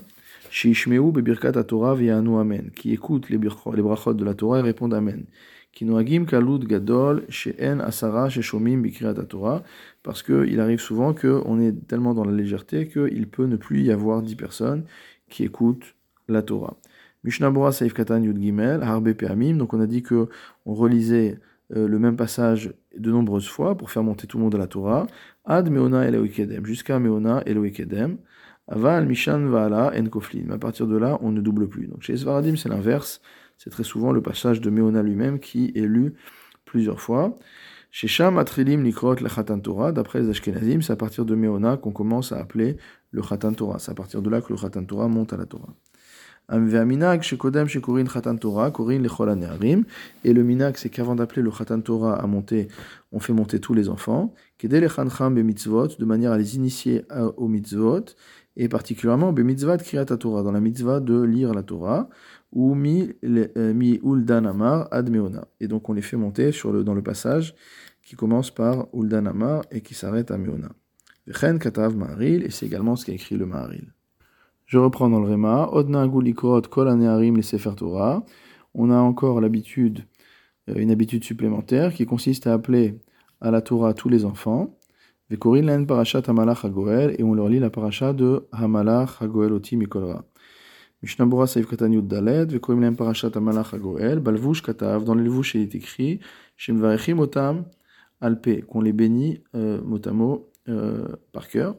shishmeu 0.49 1.11
bebirkat 1.11 1.51
Torah 1.63 1.95
ve'anu 1.95 2.37
amen, 2.37 2.71
qui 2.75 2.93
écoutent 2.93 3.29
les, 3.29 3.37
les 3.37 3.81
brachot 3.81 4.13
de 4.13 4.25
la 4.25 4.33
Torah 4.33 4.59
et 4.59 4.61
répondent 4.61 4.93
amen. 4.93 5.25
Kinoagim 5.73 6.25
kalud 6.25 6.65
gadol 6.65 7.25
she'en 7.29 7.79
asara 7.79 8.29
sheshomim 8.29 8.81
bikriat 8.81 9.13
Torah, 9.13 9.63
parce 10.03 10.23
qu'il 10.23 10.59
arrive 10.59 10.79
souvent 10.79 11.13
qu'on 11.13 11.59
est 11.59 11.87
tellement 11.87 12.13
dans 12.13 12.25
la 12.25 12.31
légèreté 12.31 12.87
qu'il 12.87 13.27
peut 13.27 13.45
ne 13.45 13.55
plus 13.55 13.81
y 13.81 13.91
avoir 13.91 14.21
dix 14.21 14.35
personnes 14.35 14.83
qui 15.29 15.43
écoutent 15.43 15.95
la 16.27 16.41
Torah. 16.43 16.77
Mishnah 17.23 17.71
Saif 17.71 17.93
Katan 17.93 18.21
Yud 18.21 18.39
Gimel, 18.39 18.83
Harbe 18.83 19.13
Peamim, 19.13 19.55
donc 19.57 19.73
on 19.73 19.79
a 19.79 19.87
dit 19.87 20.03
que 20.03 20.27
on 20.65 20.73
relisait 20.73 21.39
euh, 21.75 21.87
le 21.87 21.99
même 21.99 22.17
passage 22.17 22.73
de 22.97 23.11
nombreuses 23.11 23.47
fois 23.47 23.75
pour 23.77 23.91
faire 23.91 24.03
monter 24.03 24.27
tout 24.27 24.37
le 24.37 24.43
monde 24.43 24.55
à 24.55 24.57
la 24.57 24.67
Torah. 24.67 25.07
Ad 25.45 25.69
Meona 25.69 26.07
Eloikedem, 26.07 26.65
jusqu'à 26.65 26.99
Meona 26.99 27.41
Eloikedem. 27.45 28.17
Aval 28.67 29.05
Mishan 29.05 29.47
Vaala 29.47 29.91
En 29.97 30.05
Koflin. 30.05 30.49
À 30.51 30.57
partir 30.57 30.87
de 30.87 30.95
là, 30.95 31.17
on 31.21 31.31
ne 31.31 31.41
double 31.41 31.67
plus. 31.67 31.87
Donc 31.87 32.03
chez 32.03 32.15
Svaradim, 32.15 32.55
c'est 32.55 32.69
l'inverse. 32.69 33.21
C'est 33.57 33.69
très 33.69 33.83
souvent 33.83 34.11
le 34.11 34.21
passage 34.21 34.61
de 34.61 34.69
Meona 34.69 35.03
lui-même 35.03 35.39
qui 35.39 35.71
est 35.75 35.81
lu 35.81 36.13
plusieurs 36.65 37.01
fois. 37.01 37.37
Chez 37.91 38.07
Sham 38.07 38.37
Atrilim 38.37 38.81
Nikrot 38.81 39.15
le 39.15 39.29
Khatan 39.29 39.59
Torah, 39.59 39.91
d'après 39.91 40.21
les 40.21 40.29
Ashkenazim, 40.29 40.81
c'est 40.81 40.93
à 40.93 40.95
partir 40.95 41.25
de 41.25 41.35
Meona 41.35 41.77
qu'on 41.77 41.91
commence 41.91 42.31
à 42.31 42.39
appeler 42.39 42.77
le 43.11 43.21
Khatan 43.21 43.53
Torah. 43.53 43.79
C'est 43.79 43.91
à 43.91 43.95
partir 43.95 44.21
de 44.21 44.29
là 44.29 44.41
que 44.41 44.51
le 44.51 44.59
Khatan 44.59 44.85
Torah 44.85 45.07
monte 45.07 45.33
à 45.33 45.37
la 45.37 45.45
Torah. 45.45 45.73
Et 46.49 46.57
le 46.57 46.83
minag, 50.43 50.75
c'est 50.75 50.89
qu'avant 50.89 51.15
d'appeler 51.15 51.41
le 51.41 51.49
Khatan 51.51 51.79
Torah 51.81 52.15
à 52.21 52.27
monter, 52.27 52.67
on 53.13 53.19
fait 53.19 53.31
monter 53.31 53.59
tous 53.59 53.73
les 53.73 53.87
enfants. 53.87 54.33
De 54.61 56.05
manière 56.05 56.31
à 56.33 56.37
les 56.37 56.55
initier 56.55 57.05
aux 57.37 57.47
mitzvot. 57.47 58.05
Et 58.55 58.67
particulièrement 58.67 59.31
mitzvot 59.31 59.77
Kriyat 59.77 60.05
Torah, 60.05 60.43
dans 60.43 60.51
la 60.51 60.59
mitzvah 60.59 60.99
de 60.99 61.21
lire 61.21 61.53
la 61.53 61.63
Torah. 61.63 62.09
Ou 62.51 62.75
mi 62.75 63.11
euh, 63.23 63.97
uldan 64.03 64.45
amar 64.45 64.87
ad 64.91 65.09
meona. 65.09 65.47
Et 65.59 65.67
donc 65.67 65.89
on 65.89 65.93
les 65.93 66.03
fait 66.03 66.17
monter 66.17 66.51
dans 66.85 66.93
le 66.93 67.01
passage 67.01 67.55
qui 68.03 68.15
commence 68.15 68.51
par 68.51 68.87
uldan 68.93 69.25
amar 69.25 69.63
et 69.71 69.81
qui 69.81 69.95
s'arrête 69.95 70.29
à 70.29 70.37
meona. 70.37 70.69
katav 71.57 71.95
ma'aril, 71.95 72.43
et 72.43 72.51
c'est 72.51 72.65
également 72.65 72.95
ce 72.95 73.05
qu'a 73.05 73.13
écrit 73.13 73.37
le 73.37 73.45
ma'aril. 73.47 73.93
Je 74.73 74.79
reprends 74.79 75.07
dans 75.07 75.19
le 75.19 75.27
Réma. 75.27 75.69
On 75.71 75.93
a 78.89 78.97
encore 78.97 79.39
l'habitude, 79.39 79.99
euh, 80.67 80.73
une 80.77 80.89
habitude 80.89 81.23
supplémentaire 81.23 81.93
qui 81.93 82.07
consiste 82.07 82.47
à 82.47 82.53
appeler 82.53 82.99
à 83.39 83.51
la 83.51 83.61
Torah 83.61 83.93
tous 83.93 84.09
les 84.09 84.25
enfants. 84.25 84.75
Et 85.29 85.37
on 85.45 85.53
leur 87.35 87.49
lit 87.49 87.59
la 87.59 87.69
paracha 87.69 88.13
de 88.13 88.47
hamalach 88.51 89.21
hagoel 89.21 89.53
oti 89.53 89.77
mikolra. 89.77 90.25
Mishnah 91.03 91.27
Bora 91.27 91.45
Saif 91.45 91.67
Katan 91.67 91.91
Yud 91.91 92.07
Daled, 92.07 92.51
Vekorim 92.51 92.81
len 92.81 92.95
parashat 92.95 93.29
hamalach 93.35 93.75
hagoel, 93.75 94.21
balvush 94.21 94.63
katav, 94.63 95.03
dans 95.03 95.13
le 95.13 95.21
levush 95.21 95.53
il 95.53 95.61
est 95.61 95.75
écrit, 95.75 96.19
Shemvarechim 96.57 97.19
otam 97.19 97.65
alpe, 98.21 98.65
qu'on 98.65 98.81
les 98.81 98.93
bénit 98.93 99.43
euh, 99.55 99.79
motamo 99.83 100.49
euh, 100.67 101.09
par 101.31 101.47
cœur. 101.47 101.75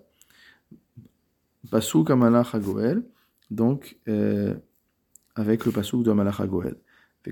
Pasuk 1.70 2.10
Amalach 2.10 2.54
Hagoel, 2.54 3.02
donc 3.50 3.98
euh, 4.08 4.54
avec 5.34 5.64
le 5.64 5.72
Pasuk 5.72 6.02
de 6.02 6.10
Amalach 6.10 6.40
Hagoel. 6.40 6.76
Et 7.26 7.30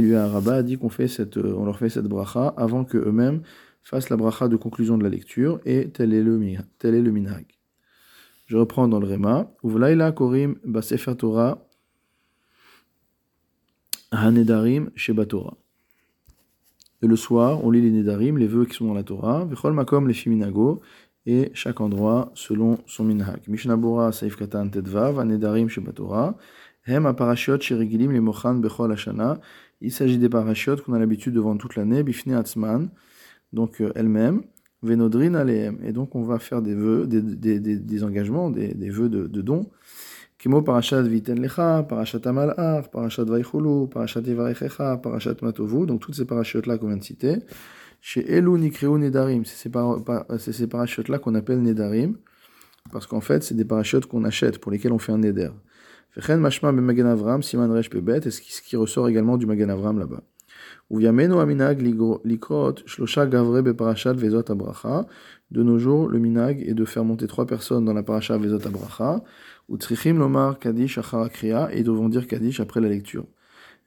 lui, 0.00 0.14
Arabad 0.14 0.66
dit 0.66 0.76
qu'on 0.76 0.90
fait 0.90 1.08
cette, 1.08 1.38
euh, 1.38 1.54
on 1.56 1.64
leur 1.64 1.78
fait 1.78 1.88
cette 1.88 2.04
bracha 2.04 2.48
avant 2.56 2.84
que 2.84 2.98
eux-mêmes 2.98 3.42
fassent 3.82 4.10
la 4.10 4.16
bracha 4.16 4.48
de 4.48 4.56
conclusion 4.56 4.98
de 4.98 5.02
la 5.02 5.08
lecture, 5.08 5.60
et 5.64 5.90
tel 5.90 6.12
est 6.12 6.22
le, 6.22 6.38
tel 6.78 6.94
est 6.94 7.00
le. 7.00 7.14
Je 8.46 8.56
reprends 8.56 8.88
dans 8.88 9.00
le 9.00 9.06
Réma. 9.06 9.50
Uvlaila 9.64 10.12
Korim 10.12 10.56
Basefer 10.64 11.16
Torah 11.16 11.66
Hanedarim 14.10 14.90
Sheba 14.94 15.24
Torah. 15.24 15.56
Et 17.02 17.06
le 17.06 17.16
soir, 17.16 17.64
on 17.64 17.70
lit 17.70 17.80
les 17.80 17.90
Nedarim, 17.90 18.36
les 18.36 18.46
vœux 18.46 18.66
qui 18.66 18.76
sont 18.76 18.86
dans 18.86 18.94
la 18.94 19.02
Torah, 19.02 19.44
Vechol 19.46 19.72
Makom, 19.72 20.06
les 20.06 20.14
Fiminago, 20.14 20.82
et 21.26 21.50
chaque 21.54 21.80
endroit 21.80 22.30
selon 22.34 22.78
son 22.86 23.04
minhag. 23.04 23.40
Mishnah 23.48 23.76
Bora, 23.76 24.12
Saif 24.12 24.36
Katan 24.36 24.68
Tedvav, 24.68 25.24
Nedarim 25.24 25.68
Torah, 25.94 26.36
Hem 26.86 27.06
Aparashiot, 27.06 27.60
Sherigilim, 27.60 28.12
les 28.12 28.20
Mochan, 28.20 28.54
Bechol 28.54 28.92
Hashana. 28.92 29.40
Il 29.80 29.92
s'agit 29.92 30.18
des 30.18 30.28
parachutes 30.28 30.82
qu'on 30.82 30.92
a 30.92 30.98
l'habitude 30.98 31.34
de 31.34 31.40
vendre 31.40 31.60
toute 31.60 31.76
l'année, 31.76 32.02
Bifne 32.02 32.32
Atzman, 32.32 32.90
donc 33.52 33.80
euh, 33.80 33.92
elle-même, 33.94 34.42
Venodrin 34.82 35.34
Aleem. 35.34 35.78
Et 35.82 35.92
donc 35.92 36.14
on 36.14 36.22
va 36.22 36.38
faire 36.38 36.60
des 36.60 36.74
vœux, 36.74 37.06
des, 37.06 37.22
des, 37.22 37.60
des, 37.60 37.76
des 37.76 38.04
engagements, 38.04 38.50
des, 38.50 38.90
vœux 38.90 39.08
de, 39.08 39.26
de 39.26 39.40
dons 39.40 39.70
Kimo 40.40 40.62
parashat 40.62 41.02
viten 41.02 41.38
lecha, 41.38 41.82
parashat 41.86 42.26
amalach, 42.26 42.90
parashat 42.90 43.26
vaichulu, 43.26 43.88
parashat 43.88 44.22
evarechecha, 44.22 44.96
parashat 44.96 45.36
matovu, 45.42 45.84
donc 45.84 46.00
toutes 46.00 46.14
ces 46.14 46.24
parachutes-là 46.24 46.78
qu'on 46.78 46.86
vient 46.86 46.96
de 46.96 47.02
citer. 47.02 47.36
Chez 48.00 48.22
Elu 48.34 48.52
Nikreu 48.58 48.96
Nedarim, 48.96 49.44
c'est 49.44 49.68
ces, 50.38 50.52
ces 50.52 50.66
parachutes-là 50.66 51.18
qu'on 51.18 51.34
appelle 51.34 51.60
Nedarim, 51.60 52.16
parce 52.90 53.06
qu'en 53.06 53.20
fait, 53.20 53.42
c'est 53.42 53.54
des 53.54 53.66
parachutes 53.66 54.06
qu'on 54.06 54.24
achète, 54.24 54.56
pour 54.56 54.72
lesquels 54.72 54.92
on 54.92 54.98
fait 54.98 55.12
un 55.12 55.18
Neder. 55.18 55.50
Fechen 56.12 56.40
mashma 56.40 56.72
be 56.72 56.76
Magen 56.76 57.04
Avram, 57.04 57.42
siman 57.42 57.70
resh 57.70 57.90
pebet, 57.90 58.20
et 58.24 58.30
ce 58.30 58.40
qui 58.40 58.76
ressort 58.76 59.10
également 59.10 59.36
du 59.36 59.44
Magen 59.44 59.68
Avram 59.68 59.98
là-bas. 59.98 60.22
De 65.50 65.62
nos 65.62 65.78
jours, 65.78 66.08
le 66.08 66.18
minag 66.18 66.62
est 66.66 66.74
de 66.74 66.84
faire 66.84 67.04
monter 67.04 67.26
trois 67.26 67.46
personnes 67.46 67.84
dans 67.84 67.92
la 67.92 68.02
parasha 68.02 68.36
vezot 68.36 68.66
abracha. 68.66 69.22
Utrichim 69.68 70.18
lomar 70.18 70.58
kadish 70.58 70.98
achar 70.98 71.28
kriya, 71.30 71.70
et 71.72 71.78
ils 71.80 71.84
devront 71.84 72.08
dire 72.08 72.26
kadish 72.26 72.60
après 72.60 72.80
la 72.80 72.88
lecture. 72.88 73.26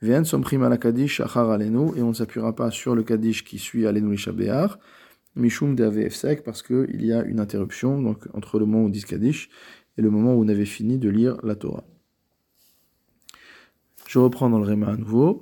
Vien 0.01 0.23
somprim 0.23 0.63
ala 0.63 0.77
kadish 0.77 1.21
achar 1.21 1.49
alenu, 1.49 1.91
et 1.95 2.01
on 2.01 2.09
ne 2.09 2.13
s'appuiera 2.13 2.55
pas 2.55 2.71
sur 2.71 2.95
le 2.95 3.03
kadish 3.03 3.43
qui 3.43 3.59
suit 3.59 3.85
alenu 3.87 4.11
lishabeach. 4.11 4.71
Mishum 5.35 5.75
de 5.75 6.09
sek, 6.09 6.43
parce 6.43 6.61
qu'il 6.61 7.05
y 7.05 7.11
a 7.11 7.23
une 7.23 7.39
interruption 7.39 8.15
entre 8.33 8.59
le 8.59 8.65
moment 8.65 8.83
où 8.83 8.87
on 8.87 8.89
dit 8.89 9.03
kadish 9.03 9.49
et 9.97 10.01
le 10.01 10.09
moment 10.09 10.35
où 10.35 10.43
on 10.43 10.47
avait 10.47 10.65
fini 10.65 10.97
de 10.97 11.09
lire 11.09 11.37
la 11.43 11.55
Torah. 11.55 11.83
Je 14.13 14.19
reprends 14.19 14.47
dans 14.47 14.59
le 14.59 14.65
Réma 14.65 14.89
à 14.89 14.95
nouveau. 14.95 15.41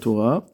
Torah, 0.00 0.46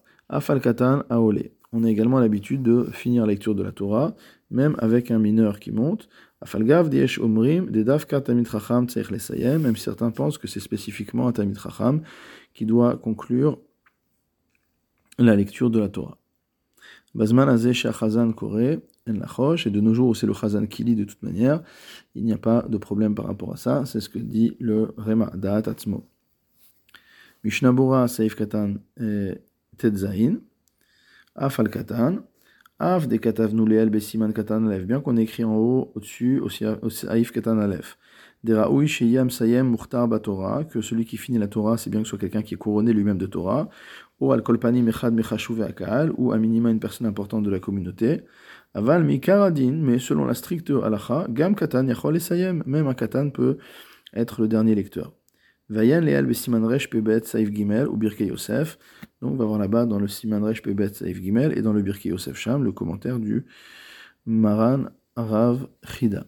aole. 1.09 1.43
On 1.73 1.85
a 1.85 1.89
également 1.89 2.21
l'habitude 2.21 2.63
de 2.63 2.85
finir 2.93 3.25
la 3.25 3.33
lecture 3.33 3.55
de 3.55 3.63
la 3.63 3.73
Torah, 3.73 4.15
même 4.51 4.77
avec 4.79 5.11
un 5.11 5.19
mineur 5.19 5.59
qui 5.59 5.73
monte. 5.73 6.11
Afalgav 6.43 6.91
diesh 6.91 7.19
omrim, 7.19 7.71
lesayem, 7.71 9.63
même 9.63 9.77
certains 9.77 10.11
pensent 10.11 10.37
que 10.37 10.47
c'est 10.47 10.61
spécifiquement 10.61 11.29
un 11.29 11.33
tamid 11.33 11.59
chacham 11.59 12.03
qui 12.53 12.67
doit 12.67 12.99
conclure 12.99 13.59
la 15.19 15.35
lecture 15.35 15.71
de 15.71 15.79
la 15.79 15.89
Torah. 15.89 16.19
Bazman 17.15 17.49
azeh 17.49 17.73
shachazan 17.73 18.33
kore, 18.33 18.61
et 18.61 18.77
de 19.07 19.81
nos 19.81 19.95
jours 19.95 20.15
c'est 20.15 20.27
le 20.27 20.35
chazan 20.35 20.67
qui 20.67 20.85
lit 20.85 20.95
de 20.95 21.05
toute 21.05 21.23
manière, 21.23 21.63
il 22.15 22.27
n'y 22.27 22.35
a 22.35 22.39
pas 22.39 22.67
de 22.69 22.77
problème 22.77 23.15
par 23.15 23.25
rapport 23.25 23.55
à 23.55 23.57
ça, 23.57 23.87
c'est 23.87 24.01
ce 24.01 24.11
que 24.11 24.19
dit 24.19 24.59
le 24.61 24.93
Rema, 24.99 25.31
Da'at 25.35 25.71
Atzmo. 25.71 26.07
Mishnah 27.45 27.73
Bora 27.73 28.09
Saif 28.09 28.35
Katan 28.35 28.77
Tetzain, 29.77 30.41
Afal 31.35 31.69
Katan, 31.69 32.23
Af 32.81 33.09
de 33.09 33.17
Katavnu 33.17 33.67
Leel 33.67 33.91
Besiman 33.91 34.33
Katan 34.33 34.67
Alef, 34.67 34.87
bien 34.87 35.01
qu'on 35.01 35.17
écrit 35.17 35.43
en 35.45 35.57
haut, 35.57 35.91
au-dessus, 35.95 36.41
au 36.41 36.91
Saif 36.91 37.33
Katan 37.33 37.59
Alef. 37.59 37.99
Deraoui 38.45 38.87
Sheyam 38.87 39.31
Sayem 39.31 39.69
Mukhtar 39.69 40.07
Batora, 40.07 40.63
que 40.63 40.81
celui 40.81 41.05
qui 41.05 41.17
finit 41.17 41.39
la 41.39 41.49
Torah, 41.49 41.77
c'est 41.77 41.91
bien 41.91 42.03
que 42.03 42.07
ce 42.07 42.11
soit 42.11 42.21
quelqu'un 42.21 42.43
qui 42.43 42.55
est 42.55 42.57
couronné 42.57 42.93
lui-même 42.93 43.19
de 43.19 43.27
Torah, 43.27 43.69
ou 44.21 44.31
Al 44.33 44.43
Kolpani 44.43 44.83
Mechad 44.83 45.13
Mechashuv 45.13 45.61
Akal, 45.63 46.13
ou 46.17 46.31
à 46.31 46.39
minima 46.39 46.71
une 46.71 46.79
personne 46.79 47.09
importante 47.09 47.43
de 47.43 47.51
la 47.51 47.59
communauté. 47.59 48.23
Aval 48.75 49.03
Mikaradin, 49.03 49.73
mais 49.73 49.99
selon 49.99 50.25
la 50.25 50.35
stricte 50.35 50.71
halacha, 50.71 51.27
Gam 51.31 51.57
Katan 51.57 51.89
Yachol 51.89 52.21
Sayem, 52.21 52.63
même 52.65 52.87
un 52.87 52.95
Katan 52.95 53.31
peut 53.31 53.59
être 54.15 54.41
le 54.41 54.47
dernier 54.47 54.77
lecteur. 54.77 55.13
Vayan 55.71 56.01
Leal 56.01 56.27
Besiman 56.27 56.65
Resh 56.65 56.89
Pebet 56.89 57.21
Saif 57.25 57.53
Gimel 57.53 57.89
ou 57.89 57.97
Birke 57.97 58.21
Yosef. 58.21 58.79
Donc 59.21 59.33
on 59.33 59.37
va 59.37 59.45
voir 59.45 59.59
là-bas 59.59 59.87
dans 59.87 59.99
le 59.99 60.09
Siman 60.09 60.43
Resh 60.43 60.63
Pebet 60.63 60.95
Saif 60.95 61.21
Gimel 61.21 61.57
et 61.57 61.63
dans 61.63 61.73
le 61.73 61.83
Birke 61.83 62.07
Yosef 62.07 62.37
Sham 62.37 62.65
le 62.65 62.73
commentaire 62.73 63.19
du 63.19 63.45
Maran 64.25 64.85
Rav 65.17 65.69
Chida. 65.85 66.25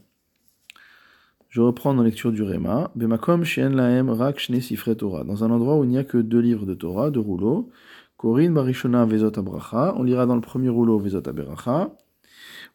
Je 1.48 1.60
reprends 1.60 1.94
dans 1.94 2.02
la 2.02 2.08
lecture 2.08 2.30
du 2.30 2.42
Réma. 2.42 2.92
Bemakom 2.94 3.42
Shen 3.42 3.74
Laem 3.74 4.08
Rak 4.08 4.38
Shne 4.38 4.60
Sifre 4.60 4.94
Torah. 4.94 5.24
Dans 5.24 5.42
un 5.42 5.50
endroit 5.50 5.78
où 5.78 5.84
il 5.84 5.90
n'y 5.90 5.98
a 5.98 6.04
que 6.04 6.18
deux 6.18 6.38
livres 6.38 6.64
de 6.64 6.74
Torah, 6.74 7.10
deux 7.10 7.20
rouleaux. 7.20 7.70
Korin 8.16 8.52
Barishona 8.52 9.04
Vezot 9.04 9.36
Abracha. 9.36 9.94
On 9.96 10.04
lira 10.04 10.26
dans 10.26 10.36
le 10.36 10.42
premier 10.42 10.68
rouleau 10.68 10.98
Vezot 10.98 11.22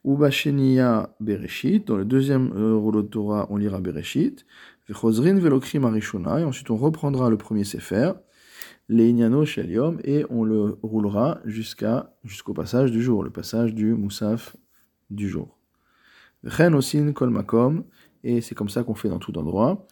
Bashenia 0.04 1.10
Bereshit. 1.19 1.88
Dans 1.88 1.95
le 1.95 2.06
deuxième 2.06 2.51
euh, 2.56 2.75
rouleau 2.75 3.01
de 3.01 3.08
Torah, 3.08 3.47
on 3.49 3.58
lira 3.58 3.80
Bereshit. 3.80 4.45
Et 4.88 6.43
ensuite, 6.43 6.69
on 6.69 6.76
reprendra 6.76 7.30
le 7.30 7.38
premier 7.38 7.63
Sefer. 7.63 8.13
Shelium. 8.88 10.00
Et 10.04 10.26
on 10.30 10.43
le 10.43 10.78
roulera 10.84 11.39
jusqu'au 11.45 12.54
passage 12.54 12.91
du 12.91 13.02
jour, 13.02 13.24
le 13.24 13.32
passage 13.32 13.74
du 13.74 13.93
Moussaf 13.93 14.56
du 15.10 15.28
jour. 15.28 15.58
Makom. 16.43 17.84
Et 18.24 18.41
c'est 18.41 18.56
comme 18.56 18.69
ça 18.69 18.84
qu'on 18.84 18.95
fait 18.95 19.10
dans 19.10 19.19
tout 19.19 19.38
endroit. 19.38 19.88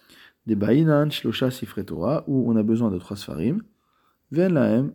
Des 0.46 0.56
Bainan 0.56 1.10
Shlosha 1.10 1.52
Sifre 1.52 1.82
Torah, 1.82 2.24
où 2.28 2.52
on 2.52 2.56
a 2.56 2.64
besoin 2.64 2.92
de 2.92 3.00
trois 3.00 3.18
Sfarim. 3.18 3.64
Ven 4.32 4.54
Laem 4.54 4.94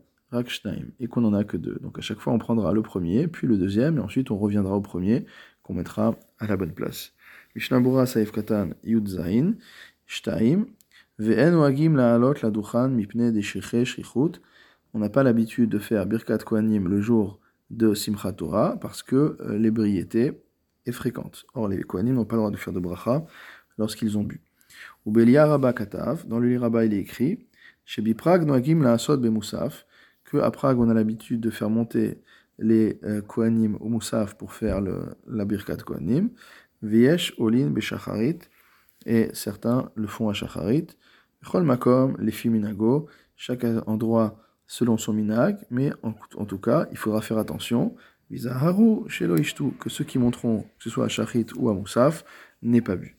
et 1.00 1.06
qu'on 1.08 1.22
n'en 1.22 1.32
a 1.32 1.44
que 1.44 1.56
deux. 1.56 1.78
Donc 1.80 1.98
à 1.98 2.02
chaque 2.02 2.20
fois, 2.20 2.32
on 2.32 2.38
prendra 2.38 2.72
le 2.72 2.82
premier, 2.82 3.28
puis 3.28 3.46
le 3.46 3.56
deuxième, 3.56 3.98
et 3.98 4.00
ensuite 4.00 4.30
on 4.30 4.36
reviendra 4.36 4.76
au 4.76 4.80
premier, 4.80 5.24
qu'on 5.62 5.74
mettra 5.74 6.16
à 6.38 6.46
la 6.46 6.56
bonne 6.56 6.72
place. 6.72 7.14
On 14.94 14.98
n'a 15.00 15.08
pas 15.08 15.22
l'habitude 15.22 15.68
de 15.70 15.78
faire 15.78 16.06
Birkat 16.06 16.38
Kohanim 16.38 16.88
le 16.88 17.00
jour 17.00 17.40
de 17.70 17.94
Simchat 17.94 18.32
Torah, 18.32 18.78
parce 18.80 19.02
que 19.02 19.36
euh, 19.40 19.58
l'ébriété 19.58 20.40
est 20.86 20.92
fréquente. 20.92 21.44
Or, 21.54 21.68
les 21.68 21.82
Kohanim 21.82 22.14
n'ont 22.14 22.24
pas 22.24 22.36
le 22.36 22.40
droit 22.40 22.50
de 22.50 22.56
faire 22.56 22.72
de 22.72 22.80
bracha 22.80 23.26
lorsqu'ils 23.76 24.16
ont 24.16 24.24
bu. 24.24 24.40
Ou 25.04 25.12
Belia 25.12 25.46
Rabba 25.46 25.72
Katav, 25.72 26.26
dans 26.26 26.38
le 26.38 26.58
Rabba 26.58 26.84
il 26.84 26.94
est 26.94 26.98
écrit, 26.98 27.46
chez 27.84 28.02
Biprag 28.02 28.46
Noagim 28.46 28.82
La'asot 28.82 29.16
Bemusaf, 29.18 29.86
qu'à 30.30 30.50
Prague, 30.50 30.78
on 30.78 30.88
a 30.88 30.94
l'habitude 30.94 31.40
de 31.40 31.50
faire 31.50 31.70
monter 31.70 32.22
les 32.58 32.98
euh, 33.04 33.22
Kohanim 33.22 33.76
au 33.80 33.88
Moussaf 33.88 34.36
pour 34.36 34.52
faire 34.52 34.80
la 35.26 35.44
Birkat 35.44 35.76
Kohanim. 35.76 36.30
Viesh, 36.82 37.34
Olin, 37.38 37.70
Beshacharit, 37.70 38.38
et 39.06 39.30
certains 39.32 39.90
le 39.94 40.06
font 40.06 40.28
à 40.28 40.32
Shacharit. 40.32 40.88
Chol 41.44 41.62
Makom, 41.62 42.16
les 42.18 42.32
Fiminago, 42.32 43.08
chaque 43.36 43.64
endroit 43.86 44.40
selon 44.66 44.98
son 44.98 45.12
minag, 45.12 45.58
mais 45.70 45.92
en, 46.02 46.14
en, 46.36 46.44
tout 46.44 46.58
cas, 46.58 46.86
il 46.90 46.98
faudra 46.98 47.22
faire 47.22 47.38
attention. 47.38 47.94
Vizaharu, 48.30 49.08
Shelo 49.08 49.36
Ishtu, 49.36 49.72
que 49.80 49.88
ceux 49.88 50.04
qui 50.04 50.18
monteront, 50.18 50.62
que 50.62 50.84
ce 50.84 50.90
soit 50.90 51.06
à 51.06 51.08
Shachrit 51.08 51.46
ou 51.56 51.70
à 51.70 51.74
Moussaf, 51.74 52.24
n'aient 52.62 52.82
pas 52.82 52.96
bu. 52.96 53.17